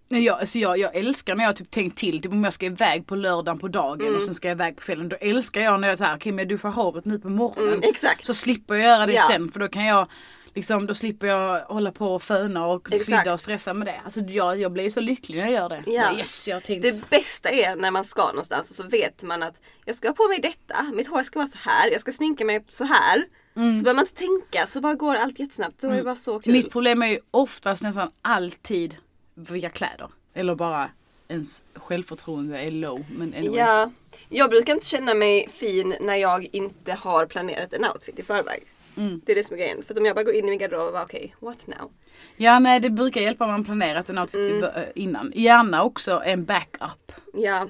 Nej, 0.10 0.24
Jag, 0.24 0.40
alltså 0.40 0.60
jag, 0.60 0.78
jag 0.78 0.96
älskar 0.96 1.36
när 1.36 1.44
jag 1.44 1.56
typ 1.56 1.72
tänkt 1.72 1.98
till, 1.98 2.22
typ 2.22 2.32
om 2.32 2.44
jag 2.44 2.54
ska 2.54 2.66
iväg 2.66 3.08
på 3.08 3.16
lördagen 3.16 3.60
på 3.60 3.68
dagen 3.68 4.02
Mm. 4.02 4.16
och 4.16 4.24
sen 4.24 4.34
ska 4.34 4.48
jag 4.48 4.56
iväg 4.56 4.76
på 4.76 4.82
kvällen. 4.82 5.10
Då 5.10 5.16
älskar 5.16 5.62
jag 5.62 5.80
när 5.80 5.90
jag 5.90 5.98
säger 5.98 6.16
okej 6.16 6.32
men 6.32 6.40
jag 6.40 6.48
duschar 6.50 6.70
håret 6.70 7.06
nu 7.06 7.20
på 7.20 7.30
morgonen. 7.30 7.74
Mm, 7.74 7.90
exakt. 7.90 8.26
Så 8.26 8.34
slipper 8.34 8.74
jag 8.76 8.84
göra 8.84 9.06
det 9.06 9.14
Ja. 9.14 9.24
sen 9.28 9.52
för 9.52 9.60
då 9.60 9.68
kan 9.68 9.86
jag 9.86 10.08
Liksom, 10.54 10.88
då 10.88 10.94
slipper 10.94 11.28
jag 11.28 11.62
hålla 11.66 11.92
på 11.92 12.16
och 12.16 12.24
föna 12.24 12.68
och 12.68 12.94
Exakt. 12.94 13.06
skydda 13.06 13.34
och 13.34 13.40
stressa 13.40 13.74
med 13.74 13.88
det. 13.88 14.02
Alltså 14.04 14.20
jag, 14.20 14.60
jag 14.60 14.72
blir 14.72 14.84
ju 14.84 14.92
så 14.92 15.00
lycklig 15.00 15.38
när 15.38 15.44
jag 15.44 15.54
gör 15.54 15.70
det. 15.70 15.84
Ja. 15.86 16.18
Yes, 16.18 16.48
jag 16.48 16.56
har 16.56 16.62
tänkt. 16.62 16.84
Det 16.84 17.10
bästa 17.10 17.50
är 17.50 17.76
när 17.76 17.92
man 17.92 18.04
ska 18.04 18.28
någonstans 18.28 18.70
och 18.70 18.76
så 18.76 18.84
vet 18.84 19.24
man 19.24 19.44
att 19.44 19.56
jag 19.86 19.96
ska 19.96 20.08
ha 20.08 20.14
på 20.14 20.28
mig 20.28 20.40
detta, 20.40 20.84
mitt 20.94 21.08
hår 21.08 21.24
ska 21.24 21.40
vara 21.40 21.48
så 21.48 21.58
här, 21.58 21.92
jag 21.92 22.02
ska 22.02 22.12
sminka 22.12 22.46
mig 22.46 22.66
så 22.70 22.84
här. 22.84 23.26
Mm. 23.56 23.78
Så 23.78 23.84
behöver 23.84 23.96
man 23.96 24.06
inte 24.06 24.16
tänka 24.16 24.68
så 24.68 24.82
bara 24.82 24.96
går 24.96 25.16
allt 25.16 25.40
jättesnabbt. 25.40 25.82
Då 25.82 25.90
är 25.90 25.98
det 25.98 26.04
bara 26.04 26.16
så 26.16 26.40
kul. 26.40 26.54
Mitt 26.54 26.72
problem 26.72 27.02
är 27.02 27.08
ju 27.08 27.20
oftast 27.32 27.84
nästan 27.84 28.12
alltid 28.22 28.98
via 29.36 29.70
kläder. 29.70 30.10
Eller 30.34 30.56
bara 30.56 30.90
ens 31.28 31.64
självförtroende 31.74 32.60
är 32.60 32.72
low. 32.72 33.06
Men 33.10 33.34
anyways. 33.34 33.58
Ja, 33.58 33.92
jag 34.30 34.50
brukar 34.50 34.74
inte 34.74 34.86
känna 34.86 35.14
mig 35.14 35.50
fin 35.54 35.96
när 36.02 36.16
jag 36.16 36.50
inte 36.52 36.94
har 36.94 37.26
planerat 37.26 37.74
en 37.74 37.86
outfit 37.86 38.20
i 38.20 38.24
förväg. 38.24 38.64
Mm. 38.98 39.22
Det 39.26 39.32
är 39.32 39.36
det 39.36 39.44
som 39.44 39.54
är 39.54 39.58
grejen. 39.60 39.84
För 39.84 39.98
om 40.00 40.06
jag 40.06 40.16
bara 40.16 40.24
går 40.24 40.34
in 40.34 40.46
i 40.48 40.50
min 40.50 40.60
garderob 40.60 40.88
och 40.88 40.94
bara 40.94 41.04
okej, 41.04 41.36
what 41.40 41.68
now? 41.68 41.92
Ja 42.38 42.60
nej 42.60 42.80
det 42.80 42.90
brukar 42.90 43.22
hjälpa 43.22 43.44
om 43.46 43.52
man 43.52 43.66
planerat 43.66 44.10
en 44.10 44.18
outfit 44.18 44.64
Mm. 44.64 44.86
innan. 44.96 45.32
Gärna 45.36 45.84
också 45.84 46.22
en 46.26 46.46
backup. 46.46 47.12
Ja, 47.34 47.68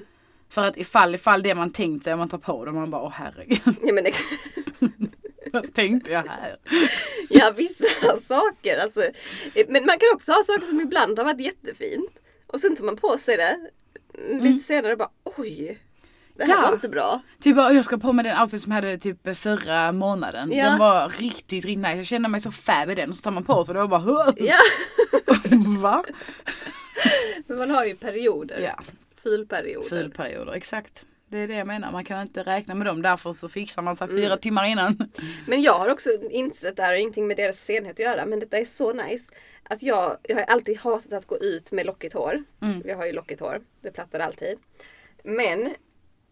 För 0.48 0.66
att 0.66 0.76
ifall, 0.76 1.14
ifall 1.14 1.42
det 1.42 1.54
man 1.54 1.72
tänkt 1.72 2.04
sig, 2.04 2.12
om 2.12 2.18
man 2.18 2.28
tar 2.28 2.38
på 2.38 2.64
det, 2.64 2.72
man 2.72 2.90
bara 2.90 3.02
åh 3.02 3.12
herregud. 3.14 3.76
ja 3.82 3.92
men 3.92 4.06
ex- 4.06 4.20
Vad 5.52 5.74
tänkte 5.74 6.12
jag 6.12 6.22
här? 6.28 6.56
ja 7.30 7.52
vissa 7.56 8.16
saker 8.20 8.78
alltså. 8.78 9.00
Men 9.68 9.86
man 9.86 9.98
kan 9.98 10.08
också 10.14 10.32
ha 10.32 10.42
saker 10.42 10.66
som 10.66 10.80
ibland 10.80 11.18
har 11.18 11.24
varit 11.24 11.40
jättefint. 11.40 12.10
Och 12.46 12.60
sen 12.60 12.76
tar 12.76 12.84
man 12.84 12.96
på 12.96 13.18
sig 13.18 13.36
det 13.36 13.56
lite 14.40 14.64
senare 14.66 14.92
och 14.92 14.98
bara 14.98 15.10
oj. 15.36 15.78
Det 16.34 16.44
här. 16.44 16.54
Ja. 16.54 16.60
var 16.66 16.74
inte 16.74 16.88
bra. 16.88 17.20
Typ 17.40 17.56
jag 17.56 17.84
ska 17.84 17.98
på 17.98 18.12
med 18.12 18.24
den 18.24 18.40
outfit 18.40 18.62
som 18.62 18.72
jag 18.72 18.76
hade 18.82 18.98
typ 18.98 19.36
förra 19.36 19.92
månaden. 19.92 20.52
Ja. 20.52 20.64
Den 20.64 20.78
var 20.78 21.08
riktigt, 21.08 21.64
riktigt 21.64 21.78
nice. 21.78 21.96
Jag 21.96 22.06
kände 22.06 22.28
mig 22.28 22.40
så 22.40 22.52
fab 22.52 22.90
i 22.90 22.94
den. 22.94 23.10
Och 23.10 23.16
så 23.16 23.22
tar 23.22 23.30
man 23.30 23.44
på 23.44 23.64
sig 23.64 23.74
det 23.74 23.82
och 23.82 23.88
bara 23.88 24.00
"Huh?" 24.00 24.32
Ja, 24.36 24.56
Va? 25.80 26.04
men 27.46 27.58
man 27.58 27.70
har 27.70 27.84
ju 27.84 27.96
perioder. 27.96 28.60
Ja, 28.60 28.80
Fulperioder. 29.22 29.88
fulperioder, 29.88 30.52
exakt. 30.52 31.06
Det 31.28 31.38
är 31.38 31.48
det 31.48 31.54
jag 31.54 31.66
menar, 31.66 31.92
man 31.92 32.04
kan 32.04 32.22
inte 32.22 32.42
räkna 32.42 32.74
med 32.74 32.86
dem. 32.86 33.02
Därför 33.02 33.32
så 33.32 33.48
fixar 33.48 33.82
man 33.82 33.96
sig 33.96 34.08
Mm. 34.08 34.22
fyra 34.22 34.36
timmar 34.36 34.64
innan. 34.64 34.98
Men 35.46 35.62
jag 35.62 35.78
har 35.78 35.88
också 35.88 36.10
insett 36.30 36.76
det 36.76 36.82
här, 36.82 36.92
och 36.92 36.98
ingenting 36.98 37.26
med 37.26 37.36
deras 37.36 37.56
senhet 37.58 37.92
att 37.92 37.98
göra, 37.98 38.26
men 38.26 38.40
detta 38.40 38.58
är 38.58 38.64
så 38.64 38.92
nice. 38.92 39.32
Att 39.62 39.82
jag, 39.82 40.16
jag 40.22 40.36
har 40.36 40.42
alltid 40.42 40.78
hatat 40.78 41.12
att 41.12 41.26
gå 41.26 41.38
ut 41.38 41.72
med 41.72 41.86
lockigt 41.86 42.14
hår. 42.14 42.42
Mm. 42.62 42.82
Jag 42.86 42.96
har 42.96 43.06
ju 43.06 43.12
lockigt 43.12 43.40
hår, 43.40 43.60
det 43.82 43.90
plattar 43.90 44.20
alltid. 44.20 44.58
Men 45.24 45.74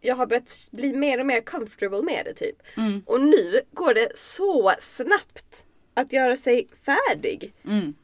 jag 0.00 0.14
har 0.16 0.26
börjat 0.26 0.68
bli 0.70 0.92
mer 0.92 1.20
och 1.20 1.26
mer 1.26 1.40
comfortable 1.40 2.02
med 2.02 2.22
det 2.24 2.34
typ. 2.34 2.56
Mm. 2.76 3.02
Och 3.06 3.20
nu 3.20 3.60
går 3.72 3.94
det 3.94 4.16
så 4.16 4.72
snabbt 4.80 5.64
att 5.94 6.12
göra 6.12 6.36
sig 6.36 6.68
färdig. 6.84 7.54
Mm. 7.64 7.94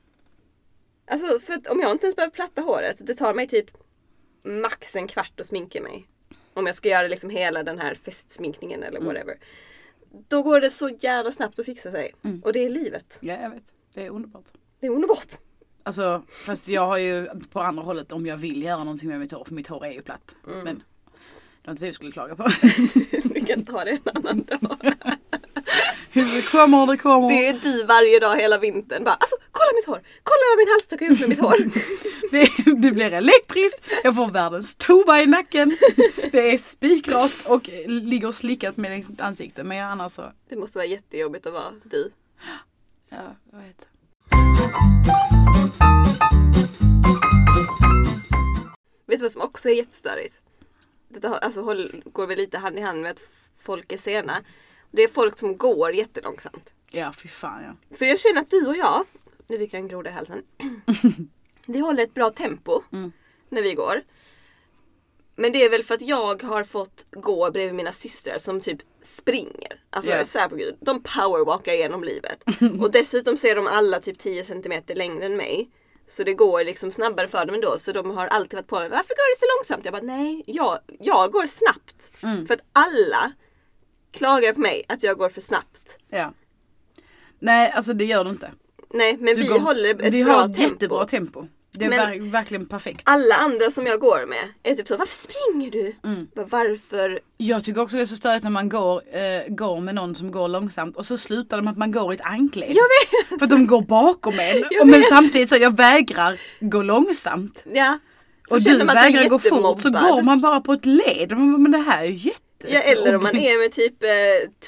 Alltså 1.10 1.38
för 1.38 1.52
att 1.54 1.66
om 1.66 1.80
jag 1.80 1.92
inte 1.92 2.06
ens 2.06 2.16
behöver 2.16 2.34
platta 2.34 2.62
håret, 2.62 2.96
det 2.98 3.14
tar 3.14 3.34
mig 3.34 3.46
typ 3.46 3.70
max 4.44 4.96
en 4.96 5.08
kvart 5.08 5.40
att 5.40 5.46
sminka 5.46 5.82
mig. 5.82 6.08
Om 6.54 6.66
jag 6.66 6.74
ska 6.74 6.88
göra 6.88 7.08
liksom 7.08 7.30
hela 7.30 7.62
den 7.62 7.78
här 7.78 7.94
festsminkningen 7.94 8.82
eller 8.82 8.98
Mm. 8.98 9.06
whatever. 9.14 9.38
Då 10.28 10.42
går 10.42 10.60
det 10.60 10.70
så 10.70 10.88
jävla 10.88 11.32
snabbt 11.32 11.58
att 11.58 11.66
fixa 11.66 11.90
sig. 11.90 12.14
Mm. 12.24 12.42
Och 12.44 12.52
det 12.52 12.64
är 12.64 12.70
livet. 12.70 13.18
Ja, 13.20 13.40
jag 13.42 13.50
vet. 13.50 13.62
Det 13.94 14.06
är 14.06 14.10
underbart. 14.10 14.44
Det 14.80 14.86
är 14.86 14.90
underbart. 14.90 15.28
Alltså, 15.82 16.22
fast 16.28 16.68
jag 16.68 16.86
har 16.86 16.98
ju 16.98 17.26
på 17.52 17.60
andra 17.60 17.82
hållet 17.82 18.12
om 18.12 18.26
jag 18.26 18.36
vill 18.36 18.62
göra 18.62 18.78
någonting 18.84 19.08
med 19.08 19.20
mitt 19.20 19.32
hår, 19.32 19.44
för 19.44 19.54
mitt 19.54 19.66
hår 19.68 19.84
är 19.86 19.92
ju 19.92 20.02
platt. 20.02 20.34
Mm. 20.46 20.64
Men 20.64 20.82
Det 21.66 21.70
var 21.70 21.72
inte 21.72 21.84
det 21.84 21.88
vi 21.90 21.94
skulle 21.94 22.12
klaga 22.12 22.36
på. 22.36 22.48
Vi 23.34 23.40
kan 23.40 23.64
ta 23.64 23.84
det 23.84 23.90
en 23.90 23.98
annan 24.14 24.44
dag. 24.44 24.94
det 26.12 26.50
kommer, 26.50 26.86
det 26.86 26.96
kommer. 26.96 27.28
Det 27.28 27.46
är 27.46 27.52
du 27.62 27.84
varje 27.84 28.18
dag 28.20 28.36
hela 28.36 28.58
vintern. 28.58 29.04
Bara, 29.04 29.14
alltså 29.14 29.36
kolla 29.52 29.70
mitt 29.74 29.86
hår! 29.86 30.00
Kolla 30.22 30.42
vad 30.50 30.58
min 30.58 30.68
halsduk 30.68 31.00
har 31.00 31.06
gjort 31.06 31.20
med 31.20 31.28
mitt 31.28 31.40
hår! 31.40 31.56
Det, 32.30 32.48
det 32.82 32.90
blir 32.90 33.12
elektriskt, 33.12 33.80
jag 34.04 34.16
får 34.16 34.30
världens 34.30 34.76
toba 34.76 35.20
i 35.20 35.26
nacken. 35.26 35.76
Det 36.32 36.52
är 36.52 36.58
spikrakt 36.58 37.46
och 37.46 37.68
ligger 37.86 38.32
slickat 38.32 38.76
med 38.76 38.90
mitt 38.90 39.20
ansikte. 39.20 39.64
Men 39.64 39.76
jag 39.76 39.90
annars 39.90 40.12
så, 40.12 40.32
Det 40.48 40.56
måste 40.56 40.78
vara 40.78 40.86
jättejobbigt 40.86 41.46
att 41.46 41.52
vara 41.52 41.72
du. 41.84 42.10
ja, 43.08 43.36
jag 43.52 43.58
vet. 43.58 43.86
Vet 49.06 49.18
du 49.18 49.24
vad 49.24 49.32
som 49.32 49.42
också 49.42 49.68
är 49.68 49.74
jättestörigt? 49.74 50.40
Detta 51.08 51.38
alltså, 51.38 51.60
håll, 51.60 52.02
går 52.12 52.26
väl 52.26 52.38
lite 52.38 52.58
hand 52.58 52.78
i 52.78 52.82
hand 52.82 53.00
med 53.02 53.10
att 53.10 53.20
folk 53.62 53.92
är 53.92 53.96
sena. 53.96 54.42
Det 54.90 55.02
är 55.02 55.08
folk 55.08 55.38
som 55.38 55.56
går 55.56 55.92
jättelångsamt. 55.94 56.72
Ja, 56.90 57.12
fy 57.12 57.28
fan 57.28 57.62
ja. 57.64 57.96
För 57.96 58.04
jag 58.06 58.18
känner 58.20 58.40
att 58.40 58.50
du 58.50 58.66
och 58.66 58.76
jag, 58.76 59.04
nu 59.46 59.58
fick 59.58 59.72
jag 59.74 59.80
en 59.80 59.88
groda 59.88 60.10
i 60.10 60.12
halsen. 60.12 60.42
vi 61.66 61.78
håller 61.78 62.02
ett 62.02 62.14
bra 62.14 62.30
tempo 62.30 62.82
Mm. 62.92 63.12
när 63.48 63.62
vi 63.62 63.74
går. 63.74 64.02
Men 65.38 65.52
det 65.52 65.64
är 65.64 65.70
väl 65.70 65.84
för 65.84 65.94
att 65.94 66.00
jag 66.02 66.42
har 66.42 66.64
fått 66.64 67.06
gå 67.10 67.50
bredvid 67.50 67.74
mina 67.74 67.92
systrar 67.92 68.38
som 68.38 68.60
typ 68.60 68.78
springer. 69.02 69.80
Alltså 69.90 70.10
Ja. 70.10 70.16
jag 70.16 70.26
svär 70.26 70.48
på 70.48 70.56
gud, 70.56 70.76
de 70.80 71.02
powerwalkar 71.02 71.72
genom 71.72 72.04
livet. 72.04 72.44
och 72.80 72.90
dessutom 72.90 73.36
så 73.36 73.46
är 73.46 73.56
de 73.56 73.66
alla 73.66 74.00
typ 74.00 74.18
10 74.18 74.44
cm 74.44 74.82
längre 74.88 75.26
än 75.26 75.36
mig. 75.36 75.70
Så 76.08 76.24
det 76.24 76.34
går 76.34 76.64
liksom 76.64 76.90
snabbare 76.90 77.28
för 77.28 77.46
dem 77.46 77.54
ändå. 77.54 77.78
Så 77.78 77.92
de 77.92 78.10
har 78.10 78.26
alltid 78.26 78.54
varit 78.54 78.66
på 78.66 78.78
mig. 78.78 78.88
Varför 78.88 79.08
går 79.08 79.34
det 79.34 79.40
så 79.40 79.46
långsamt? 79.58 79.84
Jag 79.84 79.94
bara 79.94 80.02
nej, 80.16 80.42
jag, 80.46 80.78
jag 81.00 81.32
går 81.32 81.46
snabbt. 81.46 82.10
Mm. 82.22 82.46
För 82.46 82.54
att 82.54 82.64
alla 82.72 83.32
klagar 84.12 84.52
på 84.52 84.60
mig 84.60 84.84
att 84.88 85.02
jag 85.02 85.18
går 85.18 85.28
för 85.28 85.40
snabbt. 85.40 85.98
ja. 86.08 86.32
Nej, 87.38 87.70
alltså 87.72 87.92
det 87.94 88.04
gör 88.04 88.24
du 88.24 88.30
inte. 88.30 88.50
Nej 88.90 89.16
men 89.20 89.34
Du 89.36 89.42
vi 89.42 89.48
går- 89.48 89.58
håller 89.58 89.90
ett 90.04 90.12
vi 90.14 90.24
bra 90.24 90.32
har 90.34 90.40
ett 90.48 90.56
tempo. 90.56 90.72
jättebra 90.74 91.04
tempo. 91.04 91.46
Det 91.78 91.84
är 91.84 91.88
Men- 91.88 92.00
ver- 92.08 92.30
verkligen 92.30 92.66
perfekt. 92.66 93.00
Alla 93.04 93.34
andra 93.34 93.70
som 93.70 93.86
jag 93.86 94.00
går 94.00 94.26
med 94.26 94.48
är 94.62 94.74
typ 94.74 94.88
så, 94.88 94.96
varför 94.96 95.14
springer 95.14 95.70
du? 95.70 95.96
Mm. 96.04 96.26
Varför? 96.34 97.20
Jag 97.36 97.64
tycker 97.64 97.80
också 97.80 97.96
det 97.96 98.02
är 98.02 98.06
så 98.06 98.16
störigt 98.16 98.42
när 98.44 98.50
man 98.50 98.68
går, 98.68 99.02
eh, 99.16 99.54
går 99.54 99.80
med 99.80 99.94
någon 99.94 100.14
som 100.14 100.30
går 100.30 100.48
långsamt 100.48 100.96
och 100.96 101.06
så 101.06 101.18
slutar 101.18 101.56
det 101.56 101.62
med 101.62 101.70
att 101.72 101.78
man 101.78 101.92
går 101.92 102.12
i 102.12 102.16
ett 102.16 102.22
ankled. 102.26 102.68
Jag 102.70 102.74
vet! 102.74 103.38
För 103.38 103.44
att 103.44 103.50
de 103.50 103.66
går 103.66 103.82
bakom 103.82 104.34
en. 104.38 104.64
Och 104.80 104.86
men 104.86 105.02
samtidigt 105.04 105.48
så 105.48 105.56
jag 105.56 105.76
vägrar 105.76 106.40
gå 106.60 106.82
långsamt. 106.82 107.64
Ja. 107.74 107.98
Så 108.48 108.54
och 108.54 108.60
du 108.60 108.84
vägrar 108.84 109.28
gå 109.28 109.38
fort 109.38 109.80
så 109.80 109.90
går 109.90 110.22
man 110.22 110.40
bara 110.40 110.60
på 110.60 110.72
ett 110.72 110.86
led. 110.86 111.30
Man 111.38 111.62
Men 111.62 111.72
det 111.72 111.78
här 111.78 112.02
är 112.04 112.06
ju 112.08 112.14
jätte... 112.14 112.40
Ja, 112.68 112.80
eller 112.80 113.16
om 113.16 113.22
man 113.22 113.36
är 113.36 113.58
med 113.62 113.72
typ 113.72 114.02
eh, 114.02 114.08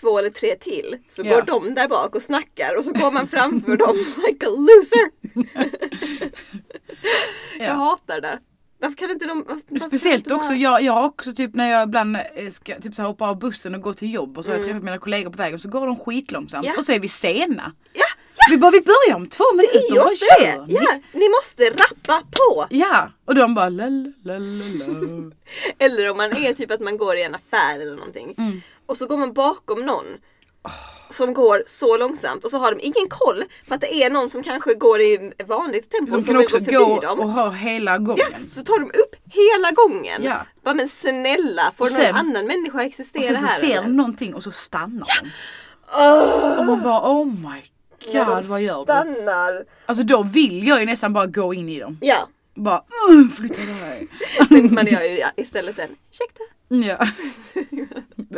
två 0.01 0.18
eller 0.18 0.31
tre 0.31 0.55
till 0.55 0.97
så 1.09 1.23
Ja. 1.25 1.35
går 1.35 1.42
de 1.42 1.75
där 1.75 1.88
bak 1.88 2.14
och 2.14 2.23
snackar 2.23 2.77
och 2.79 2.85
så 2.85 2.92
går 2.92 3.11
man 3.11 3.29
framför 3.29 3.77
dem 3.77 3.97
like 4.27 4.47
a 4.47 4.51
loser. 4.51 5.11
Jag 7.59 7.69
Ja. 7.69 7.73
hatar 7.73 8.21
det. 8.21 8.39
Varför 8.81 8.97
kan 8.97 9.11
inte 9.11 9.27
de... 9.27 9.61
Speciellt 9.81 10.17
inte 10.27 10.35
också, 10.35 10.55
jag, 10.55 10.83
jag 10.83 10.93
har 10.93 11.03
också 11.05 11.33
typ 11.33 11.55
när 11.55 11.71
jag 11.71 11.89
ibland 11.89 12.17
eh, 12.17 12.49
ska 12.51 12.81
typ 12.81 12.95
så 12.95 13.03
hoppa 13.03 13.29
av 13.29 13.39
bussen 13.39 13.75
och 13.75 13.81
gå 13.81 13.93
till 13.95 14.15
jobb 14.15 14.39
och 14.39 14.45
så 14.45 14.51
har 14.51 14.55
jag 14.59 14.61
Mm. 14.63 14.75
träffat 14.75 14.85
mina 14.85 14.99
kollegor 14.99 15.31
på 15.31 15.37
vägen 15.37 15.59
så 15.59 15.69
går 15.69 15.87
de 15.87 15.97
skitlångsamt 15.99 16.67
Ja. 16.67 16.73
och 16.79 16.85
så 16.85 16.93
är 16.93 17.01
vi 17.01 17.09
sena. 17.09 17.73
Ja, 17.93 18.05
Vi 18.51 18.57
bara, 18.57 18.71
vi 18.71 18.81
börjar 18.81 19.15
om 19.17 19.27
två 19.29 19.45
det 19.51 19.57
minuter, 19.57 19.95
vad 20.05 20.13
ofta 20.13 20.27
kör 20.41 20.57
det. 20.61 20.67
ni? 20.67 20.75
Ja, 20.75 21.01
ni 21.13 21.29
måste 21.29 21.65
rappa 21.65 22.23
på. 22.31 22.67
Ja, 22.71 23.11
och 23.25 23.35
de 23.35 23.55
bara 23.55 23.69
la 23.69 23.85
la 24.23 24.39
la. 24.39 25.31
Eller 25.79 26.11
om 26.11 26.17
man 26.17 26.33
är 26.37 26.53
typ 26.53 26.71
att 26.71 26.81
man 26.81 26.97
går 26.97 27.17
i 27.17 27.23
en 27.23 27.35
affär 27.35 27.81
eller 27.81 27.97
någonting. 27.97 28.35
Mm. 28.39 28.61
Och 28.87 28.97
så 28.97 29.07
går 29.07 29.17
man 29.17 29.33
bakom 29.33 29.87
någon. 29.87 30.07
Som 31.11 31.35
går 31.35 31.62
så 31.66 31.97
långsamt 31.97 32.44
och 32.44 32.51
så 32.51 32.59
har 32.59 32.75
de 32.75 32.81
ingen 32.81 33.09
koll 33.09 33.44
på 33.68 33.75
att 33.75 33.81
det 33.81 33.94
är 33.94 34.11
någon 34.11 34.31
som 34.31 34.42
kanske 34.42 34.75
går 34.75 35.01
i 35.01 35.33
vanligt 35.47 35.90
tempo 35.90 36.14
De 36.16 36.23
som 36.23 36.37
vill 36.37 36.47
gå 36.47 36.51
förbi 36.51 36.73
gå 36.73 37.01
dem. 37.01 37.21
och 37.21 37.31
ha 37.31 37.51
hela 37.51 37.99
gången. 37.99 38.49
Så 38.49 38.64
tar 38.64 38.79
de 38.79 38.85
upp 38.85 39.16
hela 39.31 39.71
gången. 39.71 40.23
Ja. 40.23 40.47
Bara, 40.64 40.75
men 40.75 40.88
snälla, 40.88 41.73
får 41.77 41.85
Och 41.85 41.90
någon 41.92 42.01
sen- 42.01 42.14
annan 42.14 42.47
människa 42.47 42.79
Och 42.79 42.85
existera 42.85 43.23
sen 43.23 43.37
så 43.37 43.47
här? 43.47 43.59
ser 43.59 43.83
de 43.83 43.97
någonting 43.97 44.35
och 44.35 44.42
så 44.42 44.51
stannar 44.51 45.07
de. 45.23 45.31
Åh, 45.97 46.59
Och 46.59 46.66
man 46.66 46.83
bara 46.83 47.11
oh 47.12 47.27
my 47.27 47.62
ja, 48.12 48.25
god 48.25 48.37
de 48.44 48.49
vad 48.49 48.62
gör 48.62 48.79
du? 48.79 48.85
stannar. 48.85 49.64
Alltså 49.87 50.05
då 50.05 50.23
vill 50.23 50.66
jag 50.68 50.81
ju 50.81 50.87
nästan 50.87 51.12
bara 51.12 51.27
gå 51.27 51.55
in 51.55 51.68
i 51.68 51.81
dem. 51.81 51.99
Ja, 52.01 52.29
Bara 52.59 52.83
"Ugh, 53.11 53.31
flytta 53.37 53.57
dig. 53.62 54.09
men 54.51 54.75
man 54.75 54.87
gör 54.87 55.03
ju 55.03 55.23
istället 55.37 55.79
en 55.79 55.88
ursäkta. 56.11 56.42
Ja. 56.68 57.07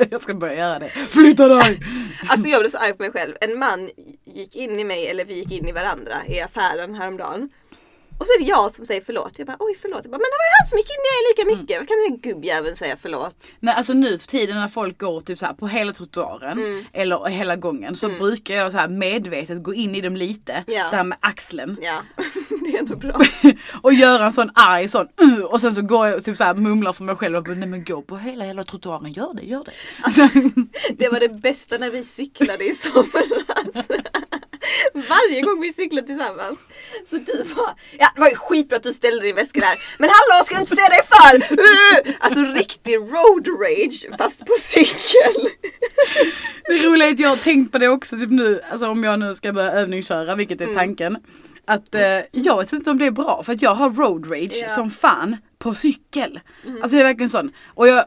Jag 0.11 0.23
ska 0.23 0.35
börja 0.35 0.55
göra 0.55 0.79
det. 0.79 0.89
Flytta 0.91 1.49
dig! 1.49 1.81
Alltså 2.29 2.49
jag 2.49 2.61
blev 2.63 2.71
så 2.71 2.79
arg 2.79 2.93
på 2.93 3.03
mig 3.03 3.13
själv. 3.13 3.35
En 3.41 3.59
man 3.59 3.91
gick 4.25 4.57
in 4.57 4.81
i 4.81 4.85
mig, 4.85 5.07
eller 5.07 5.25
vi 5.25 5.35
gick 5.35 5.53
in 5.53 5.69
i 5.69 5.73
varandra 5.73 6.15
i 6.29 6.41
affären 6.41 6.95
häromdagen. 6.95 7.51
Och 8.19 8.27
så 8.27 8.33
är 8.33 8.39
det 8.41 8.45
jag 8.49 8.73
som 8.73 8.87
säger 8.87 9.01
förlåt. 9.07 9.33
Jag 9.39 9.47
bara 9.47 9.57
oj 9.59 9.75
förlåt. 9.83 10.01
Jag 10.05 10.11
bara, 10.11 10.19
men 10.19 10.21
det 10.31 10.39
var 10.39 10.45
ju 10.47 10.57
han 10.61 10.67
som 10.69 10.79
gick 10.79 10.91
in 10.91 10.97
i 11.01 11.09
mig 11.11 11.31
lika 11.31 11.43
Mm. 11.43 11.59
mycket. 11.61 11.79
Vad 11.81 11.89
kan 11.89 11.97
den 12.09 12.33
gubbjäveln 12.33 12.77
säga 12.77 12.97
förlåt? 13.01 13.47
Nej 13.61 13.75
alltså 13.75 13.93
nu 13.93 14.19
för 14.19 14.27
tiden 14.29 14.57
när 14.57 14.69
folk 14.69 14.99
går 15.01 15.21
typ 15.21 15.39
så 15.39 15.47
här 15.47 15.53
på 15.55 15.67
hela 15.69 15.93
trottoaren 15.93 16.59
Mm. 16.59 16.85
eller 16.93 17.27
hela 17.29 17.57
gången 17.57 17.97
så 17.97 18.09
brukar 18.09 18.55
jag 18.55 18.73
så 18.73 18.79
här 18.79 18.89
medvetet 18.89 19.63
gå 19.63 19.75
in 19.75 19.95
i 19.95 20.01
dem 20.01 20.17
lite 20.17 20.65
Ja. 20.67 20.89
så 20.89 20.97
här 20.97 21.05
med 21.05 21.19
axeln 21.21 21.77
Ja, 21.83 22.03
det 22.71 22.77
är 22.77 22.81
ändå 22.81 22.97
bra. 22.97 23.21
och 23.83 23.93
göra 23.93 24.25
en 24.25 24.33
sån 24.33 24.51
arg 24.55 24.89
sån 24.89 25.09
uh, 25.23 25.45
och 25.45 25.61
sen 25.61 25.75
så 25.75 25.83
går 25.83 26.07
jag 26.07 26.17
och 26.17 26.25
typ 26.25 26.37
så 26.37 26.45
här 26.45 26.55
mumlar 26.55 26.93
för 26.93 27.05
mig 27.05 27.17
själv 27.17 27.37
och 27.37 27.45
bara, 27.45 27.55
nej 27.55 27.69
men 27.69 27.85
gå 27.85 28.03
på 28.03 28.17
hela 28.17 28.45
hela 28.45 28.65
trottoaren, 28.65 29.13
gör 29.13 29.35
det, 29.35 29.43
gör 29.43 29.65
det. 29.65 29.73
Det 30.99 31.09
var 31.09 31.21
det 31.21 31.29
bästa 31.29 31.79
när 31.79 31.91
vi 31.91 32.05
cyklade 32.05 32.65
i 32.65 32.75
somras. 32.75 33.87
Varje 35.09 35.41
gång 35.41 35.61
vi 35.61 35.73
cyklade 35.73 36.07
tillsammans. 36.07 36.59
Så 37.11 37.17
du 37.17 37.45
bara, 37.55 37.75
ja 37.99 38.09
det 38.15 38.21
var 38.21 38.29
ju 38.29 38.37
skitbra 38.37 38.77
att 38.77 38.83
du 38.83 38.93
ställde 38.93 39.23
din 39.23 39.35
väska 39.35 39.61
där. 39.61 39.79
Men 39.99 40.11
hallå 40.11 40.45
ska 40.45 40.55
du 40.55 40.61
inte 40.61 40.77
säga 40.77 40.89
dig 40.89 41.03
för! 41.13 41.53
Uh! 41.53 42.15
Alltså 42.21 42.41
riktig 42.41 42.97
road 42.97 43.49
rage 43.49 44.19
fast 44.19 44.47
på 44.47 44.53
cykel. 44.59 45.51
Det 46.65 46.79
roliga 46.87 47.09
är 47.09 47.13
att 47.13 47.19
jag 47.19 47.29
har 47.29 47.37
tänkt 47.37 47.73
på 47.73 47.79
det 47.79 47.89
också 47.89 48.17
typ 48.17 48.31
nu, 48.31 48.61
alltså 48.71 48.87
om 48.87 49.05
jag 49.05 49.19
nu 49.19 49.35
ska 49.35 49.53
börja 49.53 49.73
övningsköra, 49.73 50.35
vilket 50.35 50.61
är 50.61 50.71
Mm. 50.71 51.21
Att 51.65 51.95
eh, 51.95 52.19
jag 52.33 52.59
vet 52.59 52.73
inte 52.73 52.91
om 52.91 52.99
det 52.99 53.07
är 53.07 53.11
bra 53.11 53.43
för 53.43 53.53
att 53.53 53.63
jag 53.63 53.75
har 53.75 53.91
road 53.91 54.31
rage 54.33 54.59
Ja. 54.63 54.69
Som 54.69 54.91
fan 54.91 55.37
på 55.59 55.75
cykel. 55.75 56.41
Alltså 56.83 56.97
det 56.97 57.03
är 57.03 57.07
verkligen 57.07 57.31
sån. 57.31 57.53
Och 57.67 57.89
jag, 57.89 58.05